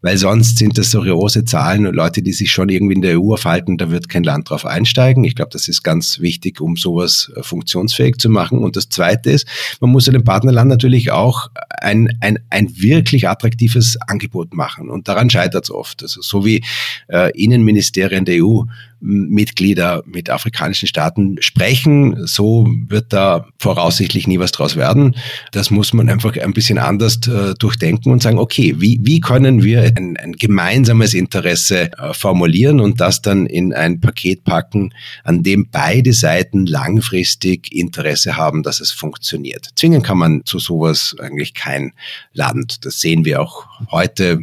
[0.02, 3.34] weil sonst sind das seriose Zahlen und Leute, die sich schon irgendwie in der EU
[3.34, 5.24] aufhalten, da wird kein Land drauf einsteigen.
[5.24, 8.60] Ich glaube, das ist ganz wichtig, um sowas äh, funktionsfähig zu machen.
[8.60, 9.48] Und das Zweite ist,
[9.80, 11.50] man muss dem Partnerland natürlich auch
[11.82, 14.90] ein, ein, ein wirklich attraktives Angebot machen.
[14.90, 16.02] Und daran scheitert es oft.
[16.04, 16.64] Also so wie
[17.08, 18.64] äh, Innenministerien der EU
[19.00, 22.26] Mitglieder mit afrikanischen Staaten sprechen.
[22.26, 25.16] So wird da voraussichtlich nie was draus werden.
[25.52, 29.64] Das muss man einfach ein bisschen anders äh, durchdenken und sagen, okay, wie, wie können
[29.64, 35.44] wir ein, ein gemeinsames Interesse äh, formulieren und das dann in ein Paket packen, an
[35.44, 39.70] dem beide Seiten langfristig Interesse haben, dass es funktioniert.
[39.76, 41.94] Zwingen kann man zu sowas eigentlich kein
[42.34, 42.86] Land.
[42.86, 44.40] Das sehen wir auch heute.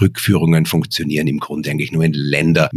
[0.00, 2.70] Rückführungen funktionieren im Grunde eigentlich nur in Länder,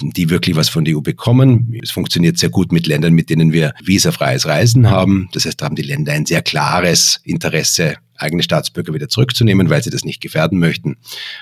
[0.00, 1.74] die wirklich was von der EU bekommen.
[1.82, 5.28] Es funktioniert sehr gut mit Ländern, mit denen wir visafreies Reisen haben.
[5.32, 9.82] Das heißt, da haben die Länder ein sehr klares Interesse, eigene Staatsbürger wieder zurückzunehmen, weil
[9.82, 10.96] sie das nicht gefährden möchten.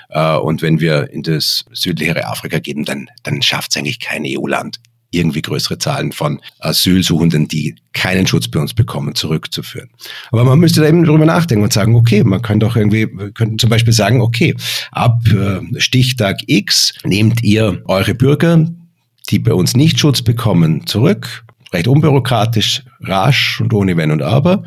[0.09, 4.23] Äh, und wenn wir in das südlichere Afrika gehen, dann, dann schafft es eigentlich kein
[4.25, 4.79] EU-Land,
[5.11, 9.89] irgendwie größere Zahlen von Asylsuchenden, die keinen Schutz bei uns bekommen, zurückzuführen.
[10.31, 13.31] Aber man müsste da eben drüber nachdenken und sagen, okay, man könnte auch irgendwie, wir
[13.31, 14.55] könnten zum Beispiel sagen, okay,
[14.91, 18.69] ab äh, Stichtag X nehmt ihr eure Bürger,
[19.29, 24.63] die bei uns nicht Schutz bekommen, zurück recht unbürokratisch, rasch und ohne Wenn und Aber.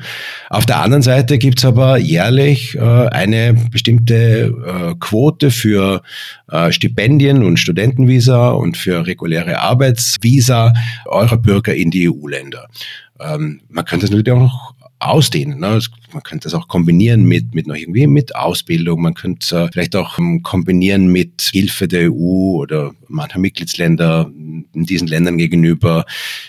[0.49, 6.03] Auf der anderen Seite gibt's aber jährlich äh, eine bestimmte äh, Quote für
[6.51, 10.73] äh, Stipendien und Studentenvisa und für reguläre Arbeitsvisa
[11.07, 12.69] eurer Bürger in die EU-Länder.
[13.19, 15.59] Ähm, man könnte es natürlich auch noch ausdehnen.
[15.59, 15.81] Ne?
[16.13, 19.01] Man könnte das auch kombinieren mit, mit noch irgendwie mit Ausbildung.
[19.03, 24.31] Man könnte äh, vielleicht auch ähm, kombinieren mit Hilfe der EU oder mancher Mitgliedsländer
[24.73, 26.05] in diesen Ländern gegenüber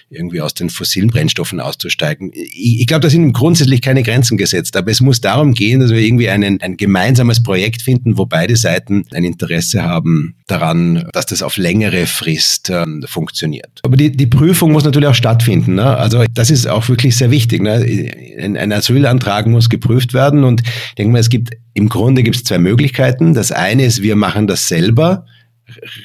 [0.09, 2.31] irgendwie aus den fossilen Brennstoffen auszusteigen.
[2.33, 5.91] Ich, ich glaube, da sind grundsätzlich keine Grenzen gesetzt, aber es muss darum gehen, dass
[5.91, 11.25] wir irgendwie einen, ein gemeinsames Projekt finden, wo beide Seiten ein Interesse haben daran, dass
[11.25, 13.79] das auf längere Frist ähm, funktioniert.
[13.83, 15.75] Aber die, die Prüfung muss natürlich auch stattfinden.
[15.75, 15.97] Ne?
[15.97, 17.61] Also das ist auch wirklich sehr wichtig.
[17.61, 17.85] Ne?
[18.39, 22.35] Ein, ein Asylantrag muss geprüft werden und ich denke mal, es gibt im Grunde gibt
[22.35, 23.33] es zwei Möglichkeiten.
[23.33, 25.25] Das eine ist, wir machen das selber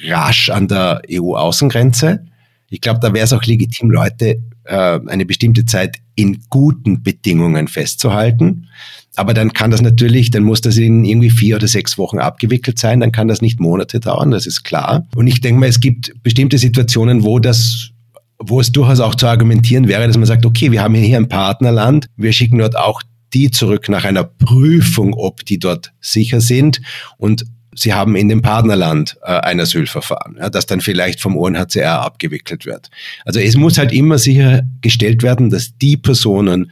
[0.07, 2.25] rasch an der EU-Außengrenze.
[2.69, 7.67] Ich glaube, da wäre es auch legitim, Leute äh, eine bestimmte Zeit in guten Bedingungen
[7.67, 8.67] festzuhalten.
[9.15, 12.77] Aber dann kann das natürlich, dann muss das in irgendwie vier oder sechs Wochen abgewickelt
[12.77, 15.07] sein, dann kann das nicht Monate dauern, das ist klar.
[15.15, 17.91] Und ich denke mal, es gibt bestimmte Situationen, wo das
[18.39, 21.27] wo es durchaus auch zu argumentieren wäre, dass man sagt, okay, wir haben hier ein
[21.27, 23.01] Partnerland, wir schicken dort auch
[23.33, 26.81] die zurück nach einer Prüfung, ob die dort sicher sind
[27.17, 27.45] und
[27.77, 32.65] sie haben in dem Partnerland äh, ein Asylverfahren, ja, das dann vielleicht vom UNHCR abgewickelt
[32.65, 32.89] wird.
[33.25, 36.71] Also es muss halt immer sichergestellt werden, dass die Personen,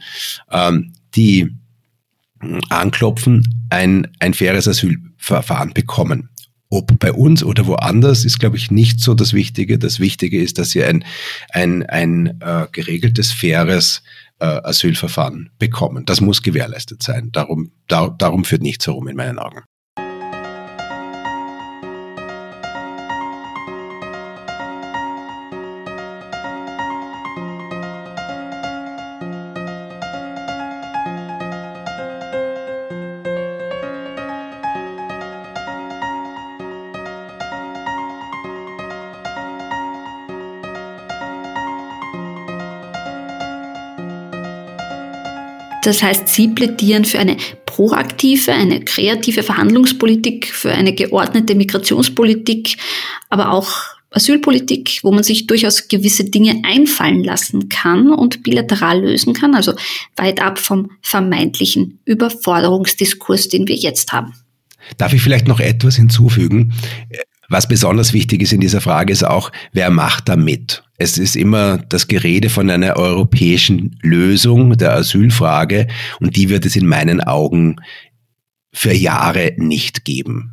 [0.50, 1.54] ähm, die
[2.40, 6.28] hm, anklopfen, ein, ein faires Asylverfahren bekommen.
[6.68, 9.78] ob bei uns oder woanders, ist, glaube ich, nicht so das Wichtige.
[9.78, 11.04] Das Wichtige ist, dass sie ein,
[11.50, 14.02] ein, ein äh, geregeltes, faires
[14.40, 16.04] äh, Asylverfahren bekommen.
[16.06, 17.30] Das muss gewährleistet sein.
[17.30, 19.62] Darum, da, darum führt nichts herum in meinen Augen.
[45.86, 52.76] Das heißt, Sie plädieren für eine proaktive, eine kreative Verhandlungspolitik, für eine geordnete Migrationspolitik,
[53.28, 53.70] aber auch
[54.10, 59.74] Asylpolitik, wo man sich durchaus gewisse Dinge einfallen lassen kann und bilateral lösen kann, also
[60.16, 64.34] weit ab vom vermeintlichen Überforderungsdiskurs, den wir jetzt haben.
[64.96, 66.72] Darf ich vielleicht noch etwas hinzufügen?
[67.48, 70.82] Was besonders wichtig ist in dieser Frage ist auch, wer macht da mit?
[70.98, 75.88] Es ist immer das Gerede von einer europäischen Lösung der Asylfrage
[76.20, 77.76] und die wird es in meinen Augen
[78.72, 80.52] für Jahre nicht geben.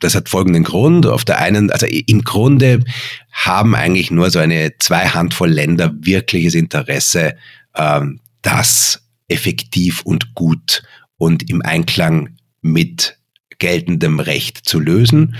[0.00, 1.06] Das hat folgenden Grund.
[1.06, 2.84] Auf der einen, also im Grunde
[3.32, 7.36] haben eigentlich nur so eine zwei Handvoll Länder wirkliches Interesse,
[7.74, 10.82] ähm, das effektiv und gut
[11.16, 13.18] und im Einklang mit
[13.58, 15.36] geltendem Recht zu lösen.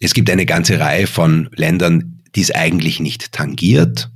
[0.00, 4.10] Es gibt eine ganze Reihe von Ländern, die es eigentlich nicht tangiert.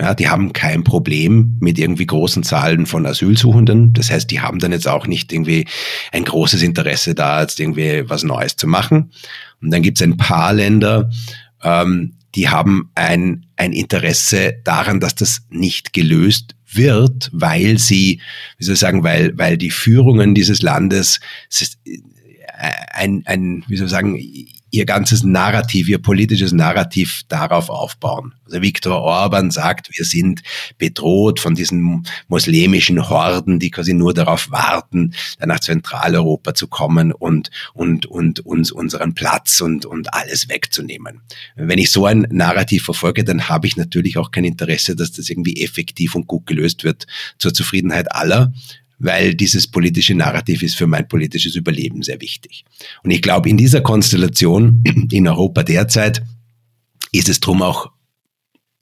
[0.00, 3.92] Ja, die haben kein Problem mit irgendwie großen Zahlen von Asylsuchenden.
[3.92, 5.66] Das heißt, die haben dann jetzt auch nicht irgendwie
[6.10, 9.12] ein großes Interesse da, jetzt irgendwie was Neues zu machen.
[9.60, 11.10] Und dann gibt es ein paar Länder,
[11.62, 18.20] ähm, die haben ein, ein Interesse daran, dass das nicht gelöst wird, weil sie,
[18.58, 21.20] wie soll ich sagen, weil, weil die Führungen dieses Landes
[22.92, 24.18] ein, ein, wie soll ich sagen,
[24.70, 28.34] ihr ganzes Narrativ, ihr politisches Narrativ darauf aufbauen.
[28.44, 30.42] Also Viktor Orban sagt, wir sind
[30.78, 37.50] bedroht von diesen muslimischen Horden, die quasi nur darauf warten, nach Zentraleuropa zu kommen und,
[37.74, 41.20] und, und uns unseren Platz und, und alles wegzunehmen.
[41.56, 45.30] Wenn ich so ein Narrativ verfolge, dann habe ich natürlich auch kein Interesse, dass das
[45.30, 47.06] irgendwie effektiv und gut gelöst wird
[47.38, 48.52] zur Zufriedenheit aller,
[49.00, 52.64] weil dieses politische Narrativ ist für mein politisches Überleben sehr wichtig.
[53.02, 56.22] Und ich glaube, in dieser Konstellation in Europa derzeit
[57.10, 57.90] ist es drum auch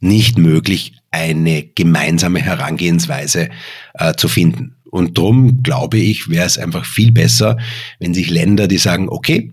[0.00, 3.48] nicht möglich, eine gemeinsame Herangehensweise
[3.94, 4.76] äh, zu finden.
[4.90, 7.56] Und drum glaube ich, wäre es einfach viel besser,
[7.98, 9.52] wenn sich Länder, die sagen, okay,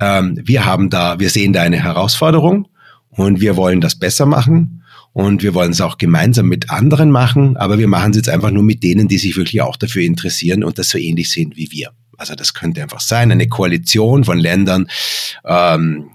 [0.00, 2.68] ähm, wir haben da, wir sehen da eine Herausforderung
[3.10, 4.82] und wir wollen das besser machen
[5.16, 8.50] und wir wollen es auch gemeinsam mit anderen machen, aber wir machen es jetzt einfach
[8.50, 11.72] nur mit denen, die sich wirklich auch dafür interessieren und das so ähnlich sehen wie
[11.72, 11.92] wir.
[12.18, 14.88] Also das könnte einfach sein, eine Koalition von Ländern,
[15.46, 16.10] ähm,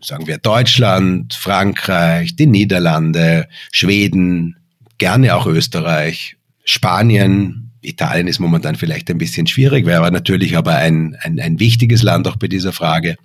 [0.00, 4.54] sagen wir Deutschland, Frankreich, die Niederlande, Schweden,
[4.98, 10.76] gerne auch Österreich, Spanien, Italien ist momentan vielleicht ein bisschen schwierig, wäre aber natürlich aber
[10.76, 13.16] ein, ein, ein wichtiges Land auch bei dieser Frage.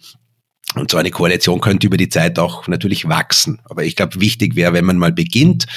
[0.73, 3.62] Und so eine Koalition könnte über die Zeit auch natürlich wachsen.
[3.65, 5.67] Aber ich glaube, wichtig wäre, wenn man mal beginnt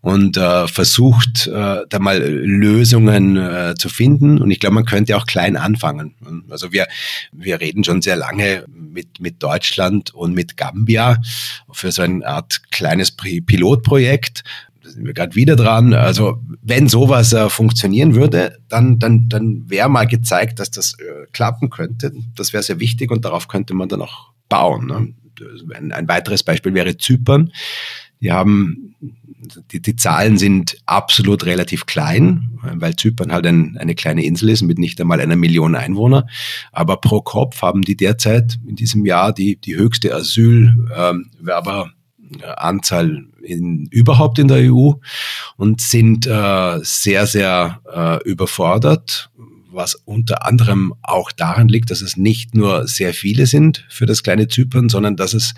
[0.00, 4.42] und äh, versucht, äh, da mal Lösungen äh, zu finden.
[4.42, 6.44] Und ich glaube, man könnte auch klein anfangen.
[6.50, 6.86] Also wir,
[7.32, 11.18] wir reden schon sehr lange mit, mit Deutschland und mit Gambia
[11.70, 14.42] für so eine Art kleines Pilotprojekt.
[14.84, 15.94] Sind wir gerade wieder dran.
[15.94, 21.26] Also wenn sowas äh, funktionieren würde, dann, dann, dann wäre mal gezeigt, dass das äh,
[21.32, 22.12] klappen könnte.
[22.34, 24.86] Das wäre sehr wichtig und darauf könnte man dann auch bauen.
[24.86, 25.14] Ne?
[25.74, 27.52] Ein, ein weiteres Beispiel wäre Zypern.
[28.20, 28.94] Die haben,
[29.72, 34.62] die, die Zahlen sind absolut relativ klein, weil Zypern halt ein, eine kleine Insel ist
[34.62, 36.28] mit nicht einmal einer Million Einwohner.
[36.70, 41.92] Aber pro Kopf haben die derzeit in diesem Jahr die, die höchste Asylwerberanzahl ähm,
[43.42, 44.92] in, überhaupt in der EU
[45.56, 49.30] und sind äh, sehr, sehr äh, überfordert
[49.74, 54.22] was unter anderem auch daran liegt, dass es nicht nur sehr viele sind für das
[54.22, 55.54] kleine Zypern, sondern dass es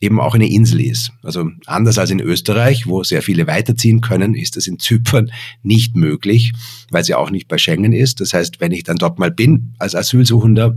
[0.00, 1.12] eben auch eine Insel ist.
[1.22, 5.96] Also anders als in Österreich, wo sehr viele weiterziehen können, ist das in Zypern nicht
[5.96, 6.52] möglich,
[6.90, 8.20] weil sie auch nicht bei Schengen ist.
[8.20, 10.76] Das heißt, wenn ich dann dort mal bin als Asylsuchender,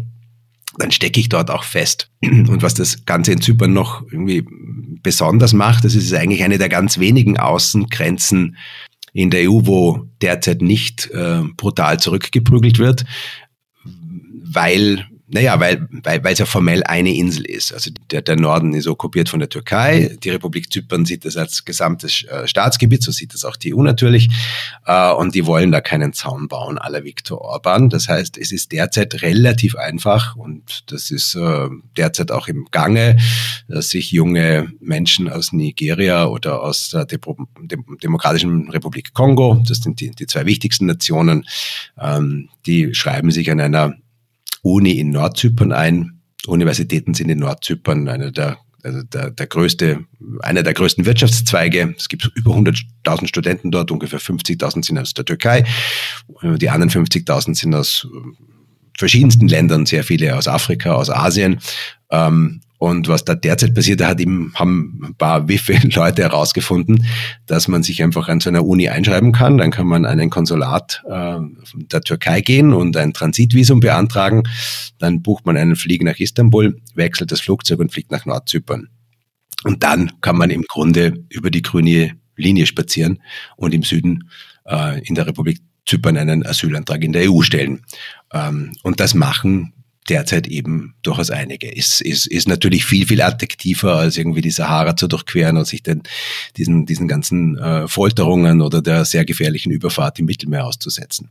[0.78, 2.10] dann stecke ich dort auch fest.
[2.24, 4.46] Und was das Ganze in Zypern noch irgendwie
[5.04, 8.58] besonders macht, das ist eigentlich eine der ganz wenigen Außengrenzen
[9.14, 13.06] in der EU, wo derzeit nicht äh, brutal zurückgeprügelt wird,
[14.44, 17.74] weil naja, weil weil weil es ja formell eine Insel ist.
[17.74, 20.18] Also der, der Norden ist okkupiert von der Türkei.
[20.22, 23.82] Die Republik Zypern sieht das als gesamtes äh, Staatsgebiet, so sieht das auch die EU
[23.82, 24.30] natürlich.
[24.86, 27.90] Äh, und die wollen da keinen Zaun bauen, aller Viktor Orban.
[27.90, 33.18] Das heißt, es ist derzeit relativ einfach und das ist äh, derzeit auch im Gange,
[33.70, 40.12] dass sich junge Menschen aus Nigeria oder aus der Demokratischen Republik Kongo, das sind die,
[40.12, 41.46] die zwei wichtigsten Nationen,
[41.98, 43.96] ähm, die schreiben sich an einer
[44.62, 46.22] Uni in Nordzypern ein.
[46.48, 50.06] Universitäten sind in Nordzypern eine der also der, der größte,
[50.42, 51.94] einer der größten Wirtschaftszweige.
[51.98, 55.66] Es gibt über 100.000 Studenten dort, ungefähr 50.000 sind aus der Türkei.
[56.42, 58.08] Die anderen 50.000 sind aus
[58.98, 61.60] verschiedensten Ländern, sehr viele aus Afrika, aus Asien.
[62.10, 67.06] Ähm, und was da derzeit passiert, da hat eben, haben ein paar wiffe Leute herausgefunden,
[67.46, 69.60] dass man sich einfach an so einer Uni einschreiben kann.
[69.60, 71.38] Dann kann man an ein Konsulat äh,
[71.76, 74.42] der Türkei gehen und ein Transitvisum beantragen.
[74.98, 78.90] Dann bucht man einen Flieger nach Istanbul, wechselt das Flugzeug und fliegt nach Nordzypern.
[79.64, 83.22] Und dann kann man im Grunde über die grüne Linie spazieren
[83.58, 84.28] und im Süden
[84.66, 87.84] äh, in der Republik Zypern einen Asylantrag in der EU stellen.
[88.34, 89.74] Ähm, und das machen
[90.10, 91.72] derzeit eben durchaus einige.
[91.72, 95.84] Ist, ist, ist natürlich viel, viel attraktiver, als irgendwie die Sahara zu durchqueren und sich
[95.84, 96.04] den,
[96.58, 101.30] diesen, diesen ganzen äh, Folterungen oder der sehr gefährlichen Überfahrt im Mittelmeer auszusetzen.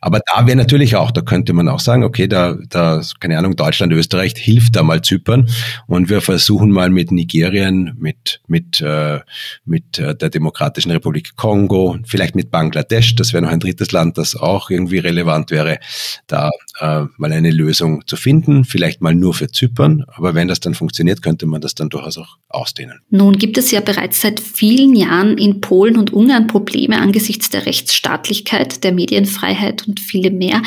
[0.00, 3.56] Aber da wäre natürlich auch, da könnte man auch sagen, okay, da, da, keine Ahnung,
[3.56, 5.48] Deutschland, Österreich hilft da mal Zypern
[5.86, 9.20] und wir versuchen mal mit Nigerien, mit, mit, äh,
[9.64, 14.18] mit äh, der Demokratischen Republik Kongo, vielleicht mit Bangladesch, das wäre noch ein drittes Land,
[14.18, 15.78] das auch irgendwie relevant wäre,
[16.26, 20.60] da äh, mal eine Lösung zu finden, vielleicht mal nur für Zypern, aber wenn das
[20.60, 23.00] dann funktioniert, könnte man das dann durchaus auch ausdehnen.
[23.10, 27.66] Nun gibt es ja bereits seit vielen Jahren in Polen und Ungarn Probleme angesichts der
[27.66, 30.62] Rechtsstaatlichkeit, der Medienfreiheit und viele mehr.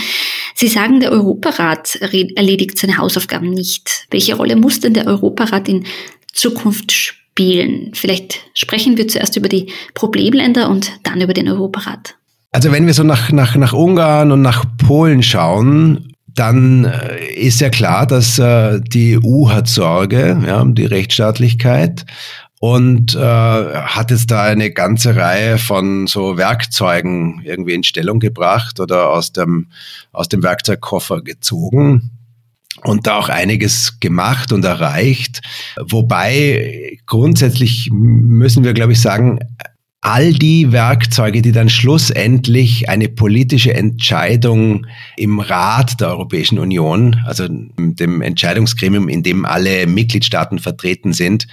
[0.55, 4.07] Sie sagen, der Europarat erledigt seine Hausaufgaben nicht.
[4.09, 5.85] Welche Rolle muss denn der Europarat in
[6.33, 7.91] Zukunft spielen?
[7.93, 12.16] Vielleicht sprechen wir zuerst über die Problemländer und dann über den Europarat.
[12.57, 17.61] Also wenn wir so nach, nach, nach Ungarn und nach Polen schauen, dann äh, ist
[17.61, 22.07] ja klar, dass äh, die EU hat Sorge ja, um die Rechtsstaatlichkeit
[22.59, 28.79] und äh, hat jetzt da eine ganze Reihe von so Werkzeugen irgendwie in Stellung gebracht
[28.79, 29.67] oder aus dem,
[30.11, 32.09] aus dem Werkzeugkoffer gezogen
[32.83, 35.41] und da auch einiges gemacht und erreicht.
[35.79, 39.41] Wobei grundsätzlich müssen wir, glaube ich, sagen,
[40.07, 44.87] all die Werkzeuge, die dann schlussendlich eine politische Entscheidung
[45.17, 51.45] im Rat der Europäischen Union, also dem Entscheidungsgremium, in dem alle Mitgliedstaaten vertreten sind,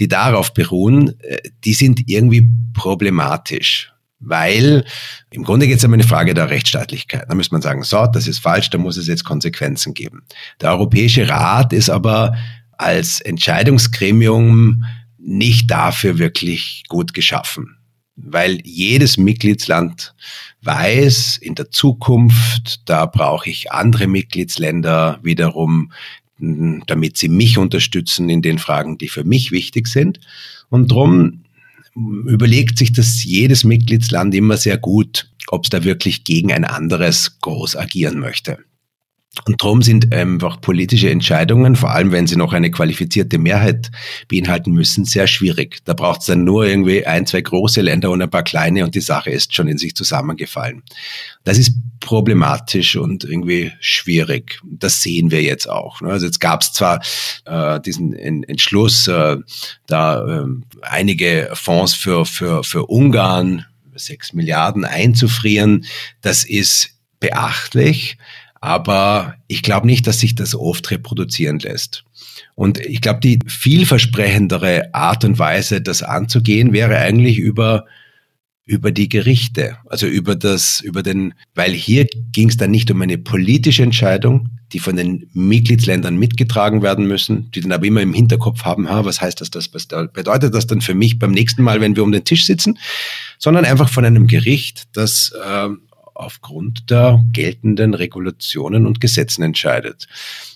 [0.00, 3.92] die darauf beruhen, äh, die sind irgendwie problematisch.
[4.18, 4.84] Weil
[5.30, 7.26] im Grunde geht es um eine Frage der Rechtsstaatlichkeit.
[7.28, 10.24] Da muss man sagen, so, das ist falsch, da muss es jetzt Konsequenzen geben.
[10.60, 12.36] Der Europäische Rat ist aber
[12.76, 14.84] als Entscheidungsgremium
[15.16, 17.76] nicht dafür wirklich gut geschaffen
[18.24, 20.14] weil jedes Mitgliedsland
[20.62, 25.92] weiß, in der Zukunft, da brauche ich andere Mitgliedsländer wiederum,
[26.38, 30.20] damit sie mich unterstützen in den Fragen, die für mich wichtig sind.
[30.68, 31.44] Und darum
[31.94, 37.38] überlegt sich das jedes Mitgliedsland immer sehr gut, ob es da wirklich gegen ein anderes
[37.40, 38.58] groß agieren möchte.
[39.46, 43.90] Und darum sind einfach politische Entscheidungen, vor allem wenn sie noch eine qualifizierte Mehrheit
[44.28, 45.78] beinhalten müssen, sehr schwierig.
[45.84, 48.94] Da braucht es dann nur irgendwie ein, zwei große Länder und ein paar kleine und
[48.96, 50.82] die Sache ist schon in sich zusammengefallen.
[51.44, 54.60] Das ist problematisch und irgendwie schwierig.
[54.64, 56.00] Das sehen wir jetzt auch.
[56.00, 56.10] Ne?
[56.10, 57.00] Also jetzt gab es zwar
[57.44, 59.36] äh, diesen Entschluss, äh,
[59.86, 60.44] da äh,
[60.82, 63.64] einige Fonds für, für, für Ungarn,
[63.94, 65.86] sechs Milliarden einzufrieren.
[66.20, 68.18] Das ist beachtlich.
[68.60, 72.04] Aber ich glaube nicht, dass sich das oft reproduzieren lässt.
[72.54, 77.86] Und ich glaube, die vielversprechendere Art und Weise, das anzugehen, wäre eigentlich über
[78.70, 83.02] über die Gerichte, also über das, über den, weil hier ging es dann nicht um
[83.02, 88.14] eine politische Entscheidung, die von den Mitgliedsländern mitgetragen werden müssen, die dann aber immer im
[88.14, 91.64] Hinterkopf haben, ha, was heißt das, das, was bedeutet das dann für mich beim nächsten
[91.64, 92.78] Mal, wenn wir um den Tisch sitzen,
[93.38, 95.70] sondern einfach von einem Gericht, das äh,
[96.22, 100.08] aufgrund der geltenden Regulationen und Gesetzen entscheidet.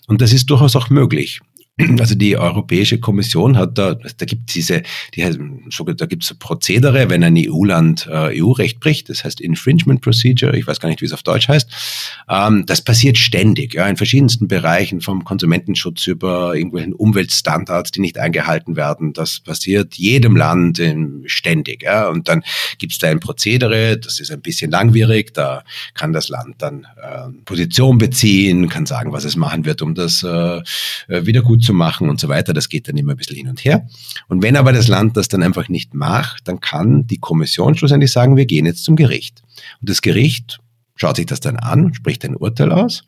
[0.07, 1.41] Und das ist durchaus auch möglich.
[1.99, 4.83] Also die Europäische Kommission hat da, da gibt diese,
[5.15, 10.57] die, da gibt es Prozedere, wenn ein EU-Land äh, EU-Recht bricht, das heißt Infringement Procedure,
[10.57, 12.25] ich weiß gar nicht, wie es auf Deutsch heißt.
[12.29, 18.19] Ähm, das passiert ständig, ja, in verschiedensten Bereichen, vom Konsumentenschutz über irgendwelchen Umweltstandards, die nicht
[18.19, 19.13] eingehalten werden.
[19.13, 22.09] Das passiert jedem Land in, ständig, ja.
[22.09, 22.45] Und dann
[22.79, 25.65] gibt es da ein Prozedere, das ist ein bisschen langwierig, da
[25.95, 30.23] kann das Land dann äh, Position beziehen, kann sagen, was es machen wird, um das
[30.23, 30.63] äh,
[31.09, 32.53] wieder gut zu machen und so weiter.
[32.53, 33.87] Das geht dann immer ein bisschen hin und her.
[34.29, 38.13] Und wenn aber das Land das dann einfach nicht macht, dann kann die Kommission schlussendlich
[38.13, 39.43] sagen, wir gehen jetzt zum Gericht.
[39.81, 40.61] Und das Gericht
[40.97, 43.05] schaut sich das dann an, spricht ein Urteil aus.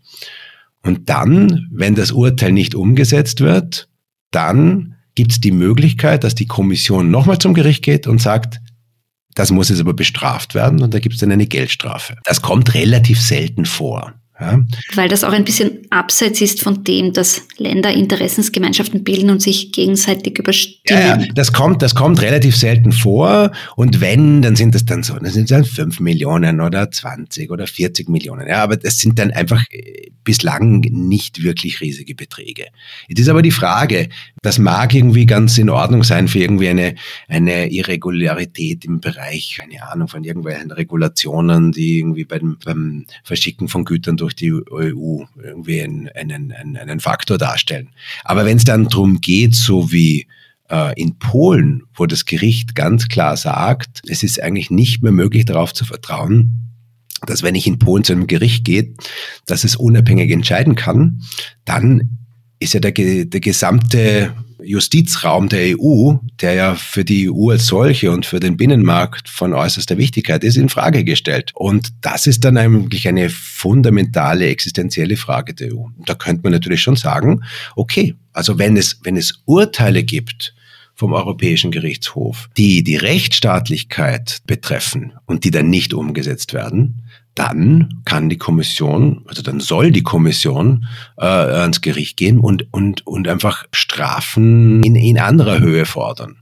[0.82, 3.88] Und dann, wenn das Urteil nicht umgesetzt wird,
[4.30, 8.61] dann gibt es die Möglichkeit, dass die Kommission nochmal zum Gericht geht und sagt,
[9.34, 12.16] das muss jetzt aber bestraft werden und da gibt es dann eine Geldstrafe.
[12.24, 14.14] Das kommt relativ selten vor.
[14.39, 14.62] Ja.
[14.95, 19.72] Weil das auch ein bisschen abseits ist von dem, dass Länder Interessensgemeinschaften bilden und sich
[19.72, 21.01] gegenseitig überstimmen.
[21.01, 23.51] Ja, ja, das kommt, das kommt relativ selten vor.
[23.76, 27.51] Und wenn, dann sind das dann so, dann sind es dann 5 Millionen oder 20
[27.51, 28.47] oder 40 Millionen.
[28.47, 32.66] Ja, aber das sind dann einfach äh, bislang nicht wirklich riesige Beträge.
[33.09, 34.11] Es ist aber die Frage,
[34.47, 36.94] das mag irgendwie ganz in Ordnung sein für irgendwie eine,
[37.26, 43.84] eine Irregularität im Bereich, keine Ahnung, von irgendwelchen Regulationen, die irgendwie beim, beim Verschicken von
[43.84, 47.88] Gütern durch die EU irgendwie einen, einen, einen, Faktor darstellen.
[48.24, 50.28] Aber wenn es dann darum geht, so wie
[50.70, 55.44] äh, in Polen, wo das Gericht ganz klar sagt, es ist eigentlich nicht mehr möglich
[55.44, 56.70] darauf zu vertrauen,
[57.26, 58.94] dass wenn ich in Polen zu einem Gericht gehe,
[59.44, 61.22] dass es unabhängig entscheiden kann,
[61.64, 62.26] dann
[62.59, 68.11] ist ja der, der gesamte Justizraum der EU, der ja für die EU als solche
[68.11, 71.52] und für den Binnenmarkt von äußerster Wichtigkeit ist, in Frage gestellt.
[71.54, 75.84] Und das ist dann eigentlich eine fundamentale existenzielle Frage der EU.
[75.96, 77.44] Und da könnte man natürlich schon sagen,
[77.76, 80.54] okay, also wenn es, wenn es Urteile gibt,
[80.96, 87.02] vom Europäischen Gerichtshof, die die Rechtsstaatlichkeit betreffen und die dann nicht umgesetzt werden,
[87.37, 90.87] dann kann die Kommission, also dann soll die Kommission
[91.18, 96.37] äh, ans Gericht gehen und, und, und einfach Strafen in, in anderer Höhe fordern.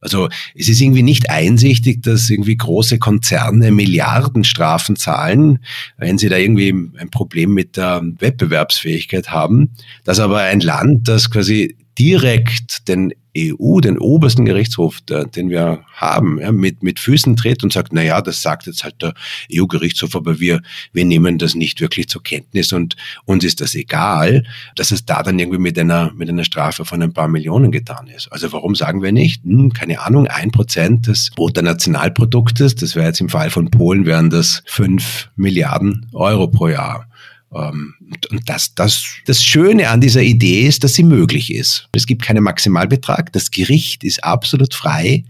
[0.00, 5.58] Also es ist irgendwie nicht einsichtig, dass irgendwie große Konzerne Milliardenstrafen zahlen,
[5.96, 9.70] wenn sie da irgendwie ein Problem mit der Wettbewerbsfähigkeit haben,
[10.04, 15.84] dass aber ein Land, das quasi direkt den EU, den obersten Gerichtshof, der, den wir
[15.92, 19.14] haben, ja, mit, mit Füßen tritt und sagt, na ja, das sagt jetzt halt der
[19.52, 20.60] EU-Gerichtshof, aber wir,
[20.92, 24.44] wir nehmen das nicht wirklich zur Kenntnis und uns ist das egal,
[24.74, 28.08] dass es da dann irgendwie mit einer, mit einer Strafe von ein paar Millionen getan
[28.08, 28.28] ist.
[28.32, 29.44] Also warum sagen wir nicht?
[29.44, 34.30] Hm, keine Ahnung, ein Prozent des Bruttonationalproduktes, das wäre jetzt im Fall von Polen, wären
[34.30, 37.07] das fünf Milliarden Euro pro Jahr.
[37.54, 37.94] Ähm,
[38.30, 41.88] und das, das, das Schöne an dieser Idee ist, dass sie möglich ist.
[41.92, 43.32] Es gibt keinen Maximalbetrag.
[43.32, 45.24] Das Gericht ist absolut frei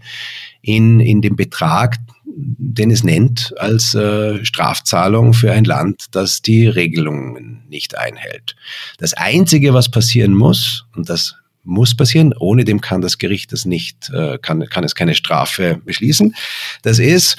[0.61, 6.67] in, in dem Betrag, den es nennt, als äh, Strafzahlung für ein Land, das die
[6.67, 8.55] Regelungen nicht einhält.
[8.97, 13.65] Das Einzige, was passieren muss, und das muss passieren, ohne dem kann das Gericht das
[13.65, 16.35] nicht, äh, kann, kann es keine Strafe beschließen,
[16.81, 17.37] das ist,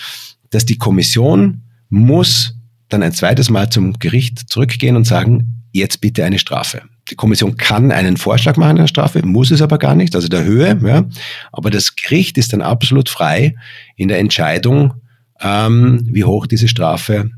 [0.50, 2.54] dass die Kommission muss
[2.92, 6.82] dann ein zweites Mal zum Gericht zurückgehen und sagen, jetzt bitte eine Strafe.
[7.10, 10.44] Die Kommission kann einen Vorschlag machen einer Strafe, muss es aber gar nicht, also der
[10.44, 10.78] Höhe.
[10.84, 11.06] Ja.
[11.52, 13.56] Aber das Gericht ist dann absolut frei
[13.96, 14.94] in der Entscheidung,
[15.40, 17.30] ähm, wie hoch diese Strafe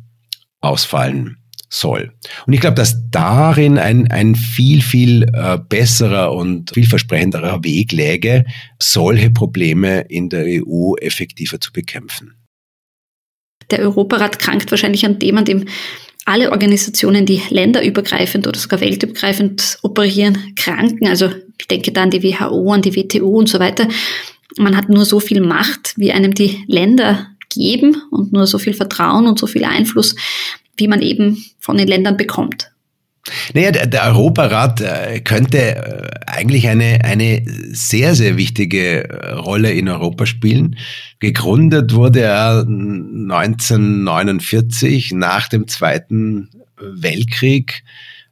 [0.60, 1.38] ausfallen
[1.70, 2.12] soll.
[2.46, 8.44] Und ich glaube, dass darin ein, ein viel, viel äh, besserer und vielversprechenderer Weg läge,
[8.78, 12.34] solche Probleme in der EU effektiver zu bekämpfen.
[13.72, 15.64] Der Europarat krankt wahrscheinlich an dem, an dem
[16.24, 21.08] alle Organisationen, die länderübergreifend oder sogar weltübergreifend operieren, kranken.
[21.08, 23.88] Also ich denke da an die WHO, an die WTO und so weiter.
[24.56, 28.74] Man hat nur so viel Macht, wie einem die Länder geben und nur so viel
[28.74, 30.14] Vertrauen und so viel Einfluss,
[30.76, 32.71] wie man eben von den Ländern bekommt.
[33.54, 39.70] Naja, der, der Europarat äh, könnte äh, eigentlich eine, eine sehr, sehr wichtige äh, Rolle
[39.70, 40.76] in Europa spielen.
[41.20, 47.84] Gegründet wurde er 1949 nach dem Zweiten Weltkrieg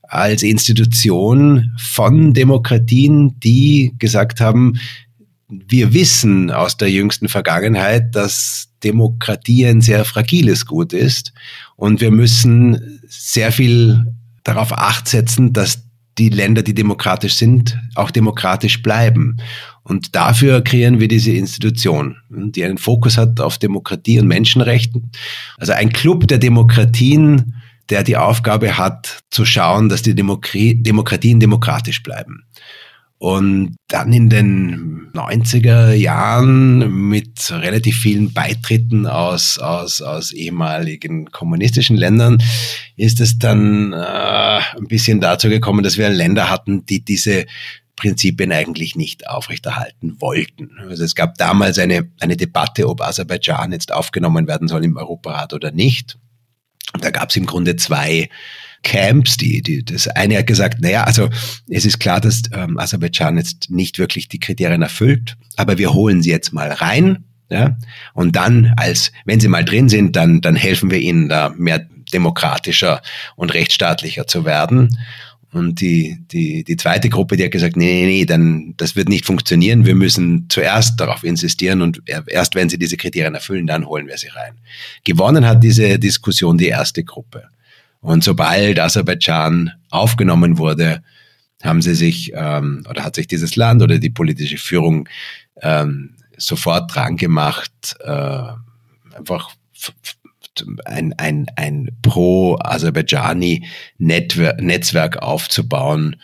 [0.02, 4.80] als Institution von Demokratien, die gesagt haben,
[5.48, 11.32] wir wissen aus der jüngsten Vergangenheit, dass Demokratie ein sehr fragiles Gut ist
[11.76, 14.04] und wir müssen sehr viel
[14.44, 15.84] darauf acht setzen, dass
[16.18, 19.38] die Länder, die demokratisch sind, auch demokratisch bleiben.
[19.82, 25.10] Und dafür kreieren wir diese Institution, die einen Fokus hat auf Demokratie und Menschenrechten.
[25.58, 27.54] Also ein Club der Demokratien,
[27.88, 32.44] der die Aufgabe hat, zu schauen, dass die Demokratie, Demokratien demokratisch bleiben.
[33.22, 41.98] Und dann in den 90er Jahren mit relativ vielen Beitritten aus, aus, aus ehemaligen kommunistischen
[41.98, 42.42] Ländern
[42.96, 47.44] ist es dann äh, ein bisschen dazu gekommen, dass wir Länder hatten, die diese
[47.94, 50.70] Prinzipien eigentlich nicht aufrechterhalten wollten.
[50.88, 55.52] Also es gab damals eine, eine Debatte, ob Aserbaidschan jetzt aufgenommen werden soll im Europarat
[55.52, 56.16] oder nicht.
[56.98, 58.30] Da gab es im Grunde zwei
[58.82, 61.28] Camps, die, die, das eine hat gesagt, naja, also
[61.68, 66.22] es ist klar, dass ähm, Aserbaidschan jetzt nicht wirklich die Kriterien erfüllt, aber wir holen
[66.22, 67.76] sie jetzt mal rein, ja,
[68.14, 71.84] und dann als, wenn sie mal drin sind, dann, dann helfen wir ihnen da mehr
[72.12, 73.02] demokratischer
[73.36, 74.98] und rechtsstaatlicher zu werden.
[75.52, 79.08] Und die, die, die zweite Gruppe, die hat gesagt, nee, nee, nee, dann, das wird
[79.08, 79.84] nicht funktionieren.
[79.84, 84.16] Wir müssen zuerst darauf insistieren und erst wenn sie diese Kriterien erfüllen, dann holen wir
[84.16, 84.58] sie rein.
[85.02, 87.48] Gewonnen hat diese Diskussion die erste Gruppe.
[88.00, 91.02] Und sobald Aserbaidschan aufgenommen wurde,
[91.62, 95.08] haben sie sich ähm, oder hat sich dieses Land oder die politische Führung
[95.60, 98.42] ähm, sofort dran gemacht, äh,
[99.14, 99.50] einfach
[100.84, 103.66] ein, ein, ein pro-Aserbaidschani
[103.98, 106.16] Netzwerk aufzubauen,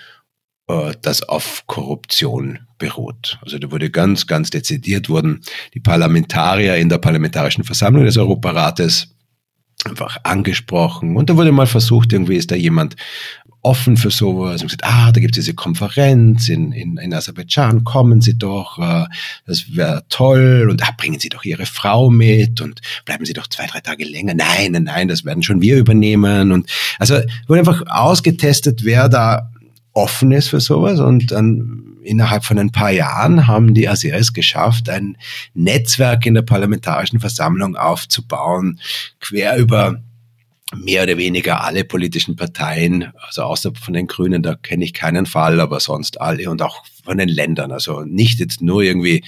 [0.68, 3.39] äh, das auf Korruption beruht.
[3.43, 5.43] Also da wurde ganz, ganz dezidiert wurden
[5.74, 9.16] die Parlamentarier in der Parlamentarischen Versammlung des Europarates
[9.85, 11.16] einfach angesprochen.
[11.16, 12.97] Und da wurde mal versucht, irgendwie ist da jemand
[13.66, 17.83] offen für sowas und gesagt, ah, da gibt es diese Konferenz in, in, in Aserbaidschan,
[17.83, 19.07] kommen Sie doch, äh,
[19.45, 23.49] das wäre toll und ah, bringen Sie doch Ihre Frau mit und bleiben Sie doch
[23.49, 24.35] zwei, drei Tage länger.
[24.35, 26.53] Nein, nein, nein, das werden schon wir übernehmen.
[26.53, 26.70] Und
[27.01, 27.16] also
[27.49, 29.51] wurde einfach ausgetestet, wer da
[29.93, 34.88] offen ist für sowas und dann innerhalb von ein paar Jahren haben die Aseris geschafft,
[34.88, 35.16] ein
[35.54, 38.80] Netzwerk in der Parlamentarischen Versammlung aufzubauen,
[39.20, 40.00] quer über
[40.74, 45.26] mehr oder weniger alle politischen Parteien, also außer von den Grünen, da kenne ich keinen
[45.26, 47.70] Fall, aber sonst alle und auch von den Ländern.
[47.70, 49.24] Also nicht jetzt nur irgendwie,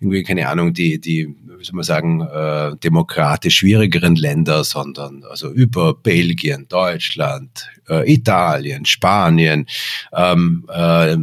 [0.00, 5.50] irgendwie keine Ahnung, die, die, wie soll man sagen, äh, demokratisch schwierigeren Länder, sondern also
[5.50, 9.66] über Belgien, Deutschland, äh, Italien, Spanien,
[10.12, 11.16] ähm, äh,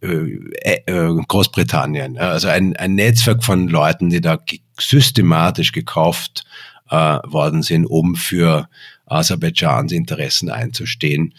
[0.00, 2.18] äh, äh, Großbritannien.
[2.18, 4.38] Also ein, ein Netzwerk von Leuten, die da
[4.78, 6.44] systematisch gekauft
[6.90, 8.68] äh, worden sind, um für
[9.06, 11.34] Aserbaidschans Interessen einzustehen.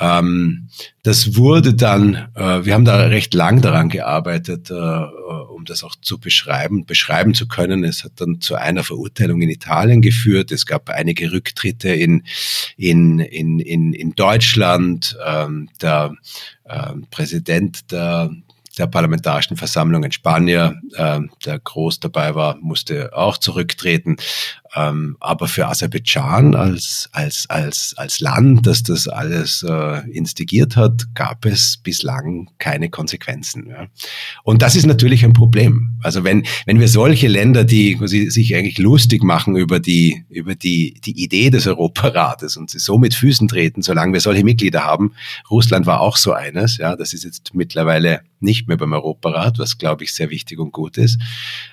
[0.00, 0.68] Ähm,
[1.02, 5.96] das wurde dann, äh, wir haben da recht lang daran gearbeitet, äh, um das auch
[6.00, 7.84] zu beschreiben, beschreiben zu können.
[7.84, 10.52] Es hat dann zu einer Verurteilung in Italien geführt.
[10.52, 12.22] Es gab einige Rücktritte in,
[12.76, 15.16] in, in, in, in Deutschland.
[15.26, 16.14] Ähm, der
[16.64, 18.30] äh, Präsident der
[18.78, 24.16] der Parlamentarischen Versammlung in Spanien, äh, der groß dabei war, musste auch zurücktreten.
[24.74, 31.14] Ähm, aber für Aserbaidschan als, als, als, als Land, das das alles äh, instigiert hat,
[31.14, 33.68] gab es bislang keine Konsequenzen.
[33.68, 33.86] Ja.
[34.44, 35.98] Und das ist natürlich ein Problem.
[36.02, 41.00] Also wenn, wenn wir solche Länder, die sich eigentlich lustig machen über die, über die,
[41.04, 45.12] die Idee des Europarates und sie so mit Füßen treten, solange wir solche Mitglieder haben,
[45.50, 49.78] Russland war auch so eines, ja, das ist jetzt mittlerweile nicht mehr beim Europarat, was
[49.78, 51.18] glaube ich sehr wichtig und gut ist.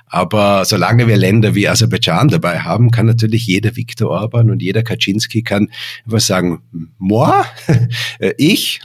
[0.07, 4.83] Aber solange wir Länder wie Aserbaidschan dabei haben, kann natürlich jeder Viktor Orban und jeder
[4.83, 5.69] Kaczynski kann
[6.05, 6.61] einfach sagen,
[6.97, 7.43] moi,
[8.37, 8.81] ich,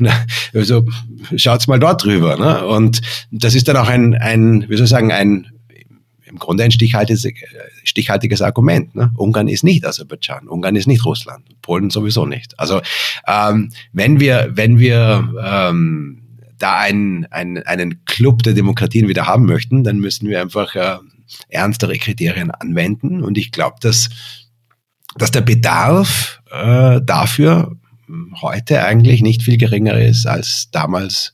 [0.55, 0.87] also
[1.37, 2.37] schaut's mal dort drüber.
[2.37, 2.67] Ne?
[2.67, 5.47] Und das ist dann auch ein, ein, wie soll ich sagen, ein
[6.31, 7.27] im Grunde ein stichhaltiges,
[7.85, 8.95] stichhaltiges Argument.
[8.95, 9.13] Ne?
[9.17, 12.59] Ungarn ist nicht Aserbaidschan, Ungarn ist nicht Russland, Polen sowieso nicht.
[12.59, 12.81] Also
[13.27, 16.23] ähm, wenn wir, wenn wir ähm,
[16.59, 20.99] da einen, einen, einen Club der Demokratien wieder haben möchten, dann müssen wir einfach äh,
[21.49, 23.23] ernstere Kriterien anwenden.
[23.23, 24.09] Und ich glaube, dass,
[25.17, 27.77] dass der Bedarf äh, dafür
[28.41, 31.33] heute eigentlich nicht viel geringer ist als damals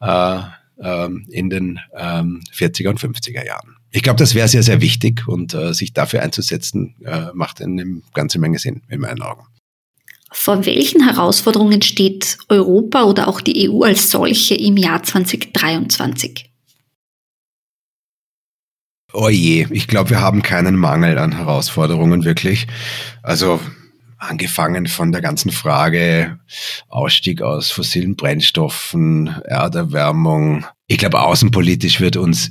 [0.00, 0.38] äh,
[0.78, 3.76] äh, in den äh, 40er und 50er Jahren.
[3.90, 8.02] Ich glaube, das wäre sehr, sehr wichtig und äh, sich dafür einzusetzen, äh, macht eine
[8.12, 9.46] ganze Menge Sinn in meinen Augen.
[10.32, 16.50] Vor welchen Herausforderungen steht Europa oder auch die EU als solche im Jahr 2023?
[19.14, 22.66] Oh je, ich glaube, wir haben keinen Mangel an Herausforderungen wirklich.
[23.22, 23.60] Also
[24.18, 26.40] angefangen von der ganzen Frage
[26.88, 30.66] Ausstieg aus fossilen Brennstoffen, Erderwärmung.
[30.88, 32.50] Ich glaube, außenpolitisch wird uns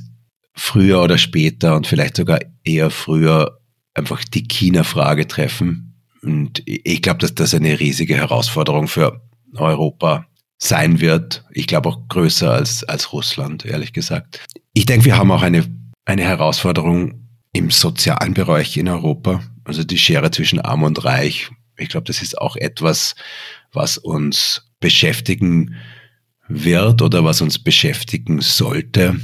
[0.54, 3.58] früher oder später und vielleicht sogar eher früher
[3.92, 6.00] einfach die China-Frage treffen.
[6.22, 9.20] Und ich glaube, dass das eine riesige Herausforderung für
[9.54, 11.44] Europa sein wird.
[11.50, 14.40] Ich glaube auch größer als, als Russland, ehrlich gesagt.
[14.72, 15.64] Ich denke, wir haben auch eine,
[16.04, 19.42] eine Herausforderung im sozialen Bereich in Europa.
[19.64, 21.50] Also die Schere zwischen Arm und Reich.
[21.76, 23.14] Ich glaube, das ist auch etwas,
[23.72, 25.76] was uns beschäftigen
[26.48, 29.18] wird oder was uns beschäftigen sollte.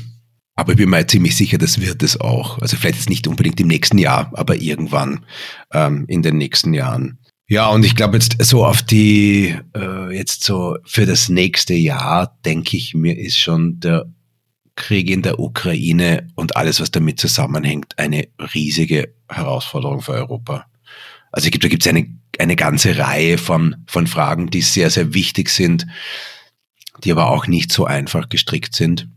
[0.57, 2.59] Aber ich bin mir ziemlich sicher, das wird es auch.
[2.59, 5.25] Also vielleicht jetzt nicht unbedingt im nächsten Jahr, aber irgendwann
[5.73, 7.19] ähm, in den nächsten Jahren.
[7.49, 12.39] Ja, und ich glaube jetzt so auf die, äh, jetzt so für das nächste Jahr,
[12.45, 14.07] denke ich mir, ist schon der
[14.81, 20.67] Krieg in der Ukraine und alles, was damit zusammenhängt, eine riesige Herausforderung für Europa.
[21.31, 22.07] Also da gibt es eine,
[22.39, 25.87] eine ganze Reihe von, von Fragen, die sehr, sehr wichtig sind,
[27.05, 29.09] die aber auch nicht so einfach gestrickt sind.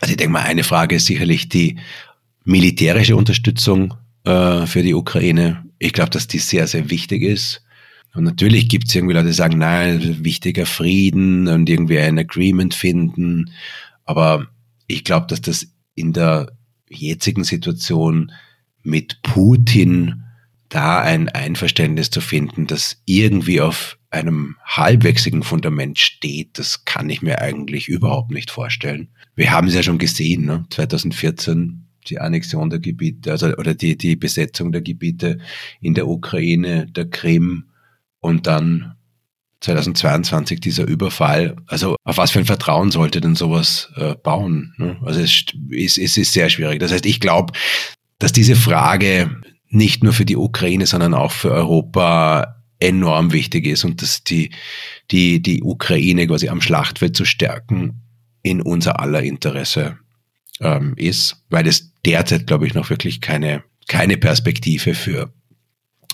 [0.00, 1.78] Also ich denke mal, eine Frage ist sicherlich die
[2.44, 3.94] militärische Unterstützung
[4.24, 5.64] äh, für die Ukraine.
[5.78, 7.62] Ich glaube, dass die sehr, sehr wichtig ist.
[8.14, 12.74] Und natürlich gibt es irgendwie Leute, die sagen, nein, wichtiger Frieden und irgendwie ein Agreement
[12.74, 13.50] finden.
[14.04, 14.46] Aber
[14.86, 16.52] ich glaube, dass das in der
[16.88, 18.32] jetzigen Situation
[18.82, 20.22] mit Putin
[20.68, 27.22] da ein Einverständnis zu finden, das irgendwie auf einem halbwechsigen Fundament steht, das kann ich
[27.22, 29.08] mir eigentlich überhaupt nicht vorstellen.
[29.34, 30.64] Wir haben es ja schon gesehen, ne?
[30.70, 35.38] 2014 die Annexion der Gebiete, also oder die, die Besetzung der Gebiete
[35.80, 37.66] in der Ukraine, der Krim
[38.20, 38.95] und dann
[39.60, 41.56] 2022 dieser Überfall.
[41.66, 44.74] Also auf was für ein Vertrauen sollte denn sowas äh, bauen?
[44.76, 44.96] Ne?
[45.04, 46.80] Also es ist, es ist sehr schwierig.
[46.80, 47.52] Das heißt, ich glaube,
[48.18, 49.30] dass diese Frage
[49.68, 54.50] nicht nur für die Ukraine, sondern auch für Europa enorm wichtig ist und dass die,
[55.10, 58.02] die, die Ukraine quasi am Schlachtfeld zu stärken
[58.42, 59.98] in unser aller Interesse
[60.60, 65.32] ähm, ist, weil es derzeit, glaube ich, noch wirklich keine, keine Perspektive für,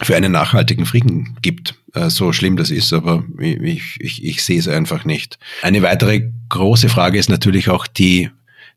[0.01, 1.75] für einen nachhaltigen Frieden gibt.
[1.95, 5.39] Äh, so schlimm das ist, aber ich, ich, ich sehe es einfach nicht.
[5.63, 8.31] Eine weitere große Frage ist natürlich auch die,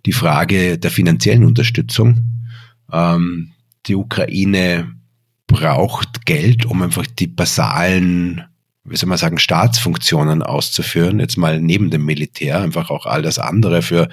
[0.05, 2.23] die Frage der finanziellen Unterstützung.
[2.91, 3.51] Ähm,
[3.87, 4.91] die Ukraine
[5.47, 8.43] braucht Geld, um einfach die basalen,
[8.83, 11.19] wie soll man sagen, Staatsfunktionen auszuführen.
[11.19, 14.09] Jetzt mal neben dem Militär, einfach auch all das andere für,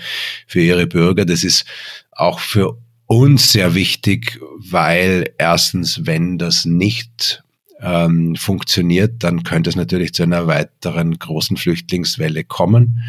[0.46, 1.24] für ihre Bürger.
[1.24, 1.64] Das ist
[2.12, 2.78] auch für
[3.12, 7.44] uns sehr wichtig, weil erstens, wenn das nicht
[7.80, 13.02] ähm, funktioniert, dann könnte es natürlich zu einer weiteren großen Flüchtlingswelle kommen.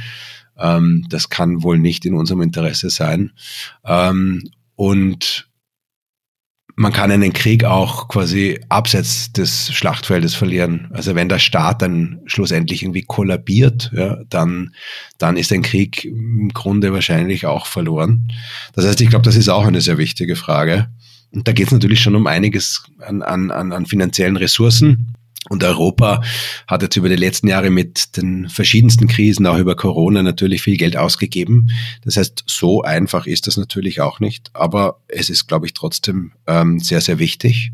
[0.58, 3.32] Ähm, das kann wohl nicht in unserem Interesse sein.
[3.86, 5.48] Ähm, und
[6.76, 10.90] man kann einen Krieg auch quasi abseits des Schlachtfeldes verlieren.
[10.92, 14.74] Also wenn der Staat dann schlussendlich irgendwie kollabiert, ja, dann,
[15.20, 18.32] dann ist ein Krieg im Grunde wahrscheinlich auch verloren.
[18.74, 20.88] Das heißt, ich glaube, das ist auch eine sehr wichtige Frage.
[21.32, 25.16] Und da geht es natürlich schon um einiges an, an, an finanziellen Ressourcen.
[25.50, 26.24] Und Europa
[26.68, 30.78] hat jetzt über die letzten Jahre mit den verschiedensten Krisen, auch über Corona, natürlich viel
[30.78, 31.70] Geld ausgegeben.
[32.04, 34.52] Das heißt, so einfach ist das natürlich auch nicht.
[34.54, 37.72] Aber es ist, glaube ich, trotzdem ähm, sehr, sehr wichtig.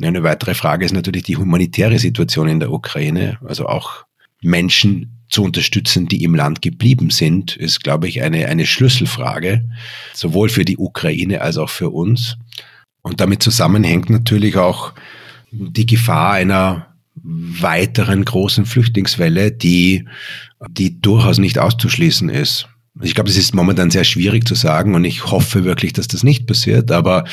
[0.00, 3.38] Eine weitere Frage ist natürlich die humanitäre Situation in der Ukraine.
[3.44, 4.04] Also auch
[4.42, 9.64] Menschen zu unterstützen, die im Land geblieben sind, ist, glaube ich, eine, eine Schlüsselfrage,
[10.12, 12.36] sowohl für die Ukraine als auch für uns.
[13.02, 14.92] Und damit zusammenhängt natürlich auch
[15.50, 16.89] die Gefahr einer
[17.22, 20.06] weiteren großen Flüchtlingswelle, die,
[20.70, 22.68] die durchaus nicht auszuschließen ist.
[23.02, 26.24] Ich glaube, es ist momentan sehr schwierig zu sagen und ich hoffe wirklich, dass das
[26.24, 27.24] nicht passiert, aber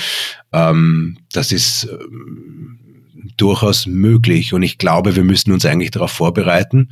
[0.53, 2.79] ähm, das ist ähm,
[3.37, 6.91] durchaus möglich und ich glaube, wir müssen uns eigentlich darauf vorbereiten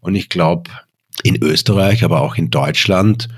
[0.00, 0.70] und ich glaube,
[1.22, 3.28] in Österreich, aber auch in Deutschland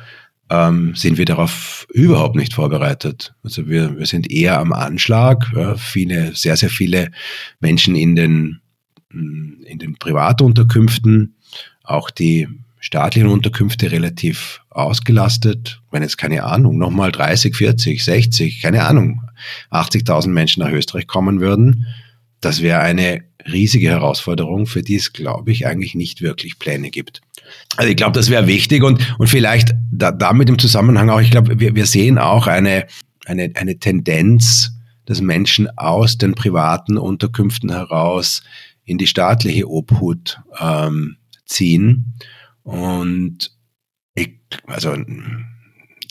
[0.50, 3.34] ähm, sind wir darauf überhaupt nicht vorbereitet.
[3.42, 5.50] Also wir, wir sind eher am Anschlag.
[5.54, 7.10] Ja, viele, sehr, sehr viele
[7.60, 8.60] Menschen in den
[9.66, 11.36] in den Privatunterkünften,
[11.82, 12.48] auch die
[12.80, 15.80] staatlichen Unterkünfte relativ ausgelastet.
[15.90, 19.22] Wenn jetzt keine Ahnung, nochmal 30, 40, 60, keine Ahnung,
[19.70, 21.86] 80.000 Menschen nach Österreich kommen würden,
[22.40, 27.20] das wäre eine riesige Herausforderung, für die es, glaube ich, eigentlich nicht wirklich Pläne gibt.
[27.76, 31.30] Also ich glaube, das wäre wichtig und, und vielleicht da, damit im Zusammenhang auch, ich
[31.30, 32.86] glaube, wir, wir sehen auch eine,
[33.24, 34.72] eine, eine Tendenz,
[35.06, 38.42] dass Menschen aus den privaten Unterkünften heraus
[38.84, 41.16] in die staatliche Obhut ähm,
[41.46, 42.14] ziehen.
[42.62, 43.50] Und
[44.14, 44.96] ich, also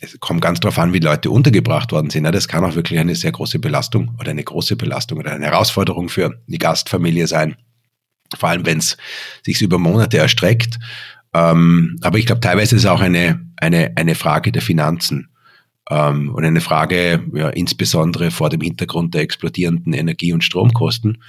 [0.01, 2.23] es kommt ganz darauf an, wie Leute untergebracht worden sind.
[2.23, 6.09] Das kann auch wirklich eine sehr große Belastung oder eine große Belastung oder eine Herausforderung
[6.09, 7.55] für die Gastfamilie sein.
[8.35, 8.97] Vor allem, wenn es
[9.43, 10.79] sich über Monate erstreckt.
[11.33, 15.29] Ähm, aber ich glaube, teilweise ist es auch eine, eine, eine Frage der Finanzen
[15.89, 21.23] ähm, und eine Frage, ja, insbesondere vor dem Hintergrund der explodierenden Energie- und Stromkosten,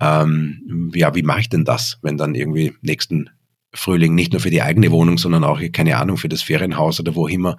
[0.00, 3.30] ähm, ja, wie mache ich denn das, wenn dann irgendwie nächsten
[3.72, 7.14] Frühling nicht nur für die eigene Wohnung, sondern auch, keine Ahnung, für das Ferienhaus oder
[7.14, 7.56] wo immer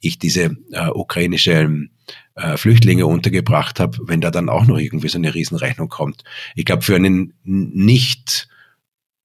[0.00, 1.88] ich diese äh, ukrainische
[2.34, 6.24] äh, Flüchtlinge untergebracht habe, wenn da dann auch noch irgendwie so eine Riesenrechnung kommt.
[6.54, 8.48] Ich glaube, für einen nicht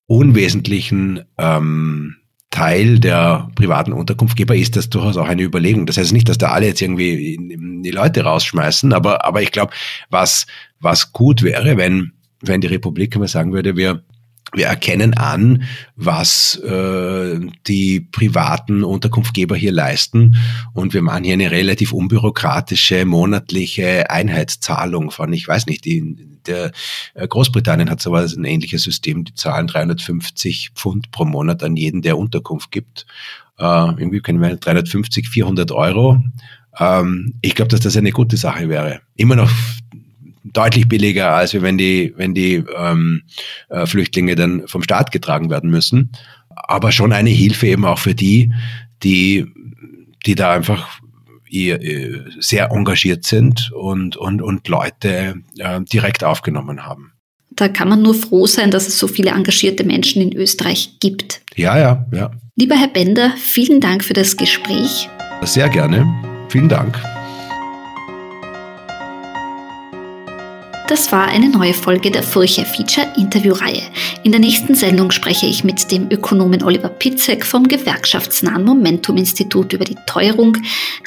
[0.05, 2.17] unwesentlichen ähm,
[2.49, 5.87] Teil der privaten Unterkunftgeber ist das durchaus auch eine Überlegung.
[5.87, 7.37] Das heißt nicht, dass da alle jetzt irgendwie
[7.83, 9.73] die Leute rausschmeißen, aber, aber ich glaube,
[10.11, 10.45] was,
[10.79, 12.13] was gut wäre, wenn,
[12.43, 14.03] wenn die Republik immer sagen würde, wir
[14.55, 15.63] wir erkennen an,
[15.95, 20.35] was äh, die privaten Unterkunftgeber hier leisten
[20.73, 26.15] und wir machen hier eine relativ unbürokratische monatliche Einheitszahlung von, ich weiß nicht, die,
[26.45, 26.71] der
[27.15, 32.03] äh, Großbritannien hat sowas ein ähnliches System, die zahlen 350 Pfund pro Monat an jeden,
[32.03, 33.07] der Unterkunft gibt.
[33.57, 36.21] Äh, irgendwie können wir 350, 400 Euro.
[36.77, 39.01] Ähm, ich glaube, dass das eine gute Sache wäre.
[39.15, 39.51] Immer noch
[40.43, 43.23] deutlich billiger, als wenn die, wenn die ähm,
[43.69, 46.11] äh, Flüchtlinge dann vom Staat getragen werden müssen.
[46.49, 48.51] Aber schon eine Hilfe eben auch für die,
[49.03, 49.45] die,
[50.25, 50.99] die da einfach
[52.39, 57.11] sehr engagiert sind und, und, und Leute äh, direkt aufgenommen haben.
[57.51, 61.41] Da kann man nur froh sein, dass es so viele engagierte Menschen in Österreich gibt.
[61.55, 62.31] Ja, ja, ja.
[62.55, 65.09] Lieber Herr Bender, vielen Dank für das Gespräch.
[65.43, 66.07] Sehr gerne.
[66.49, 66.99] Vielen Dank.
[70.87, 73.81] Das war eine neue Folge der Furche Feature Interviewreihe.
[74.23, 79.71] In der nächsten Sendung spreche ich mit dem Ökonomen Oliver Pitzek vom gewerkschaftsnahen Momentum Institut
[79.71, 80.57] über die Teuerung,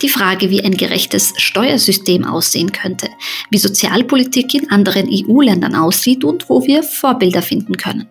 [0.01, 3.09] die Frage, wie ein gerechtes Steuersystem aussehen könnte,
[3.51, 8.09] wie Sozialpolitik in anderen EU-Ländern aussieht und wo wir Vorbilder finden können.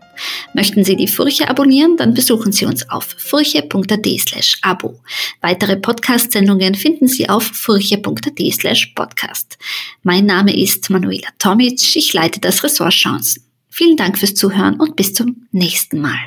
[0.54, 5.00] Möchten Sie die Furche abonnieren, dann besuchen Sie uns auf furche.at slash abo.
[5.42, 9.58] Weitere Podcast-Sendungen finden Sie auf furche.at slash podcast.
[10.04, 13.42] Mein Name ist Manuela Tomic, ich leite das Ressort Chancen.
[13.70, 16.20] Vielen Dank fürs Zuhören und bis zum nächsten Mal.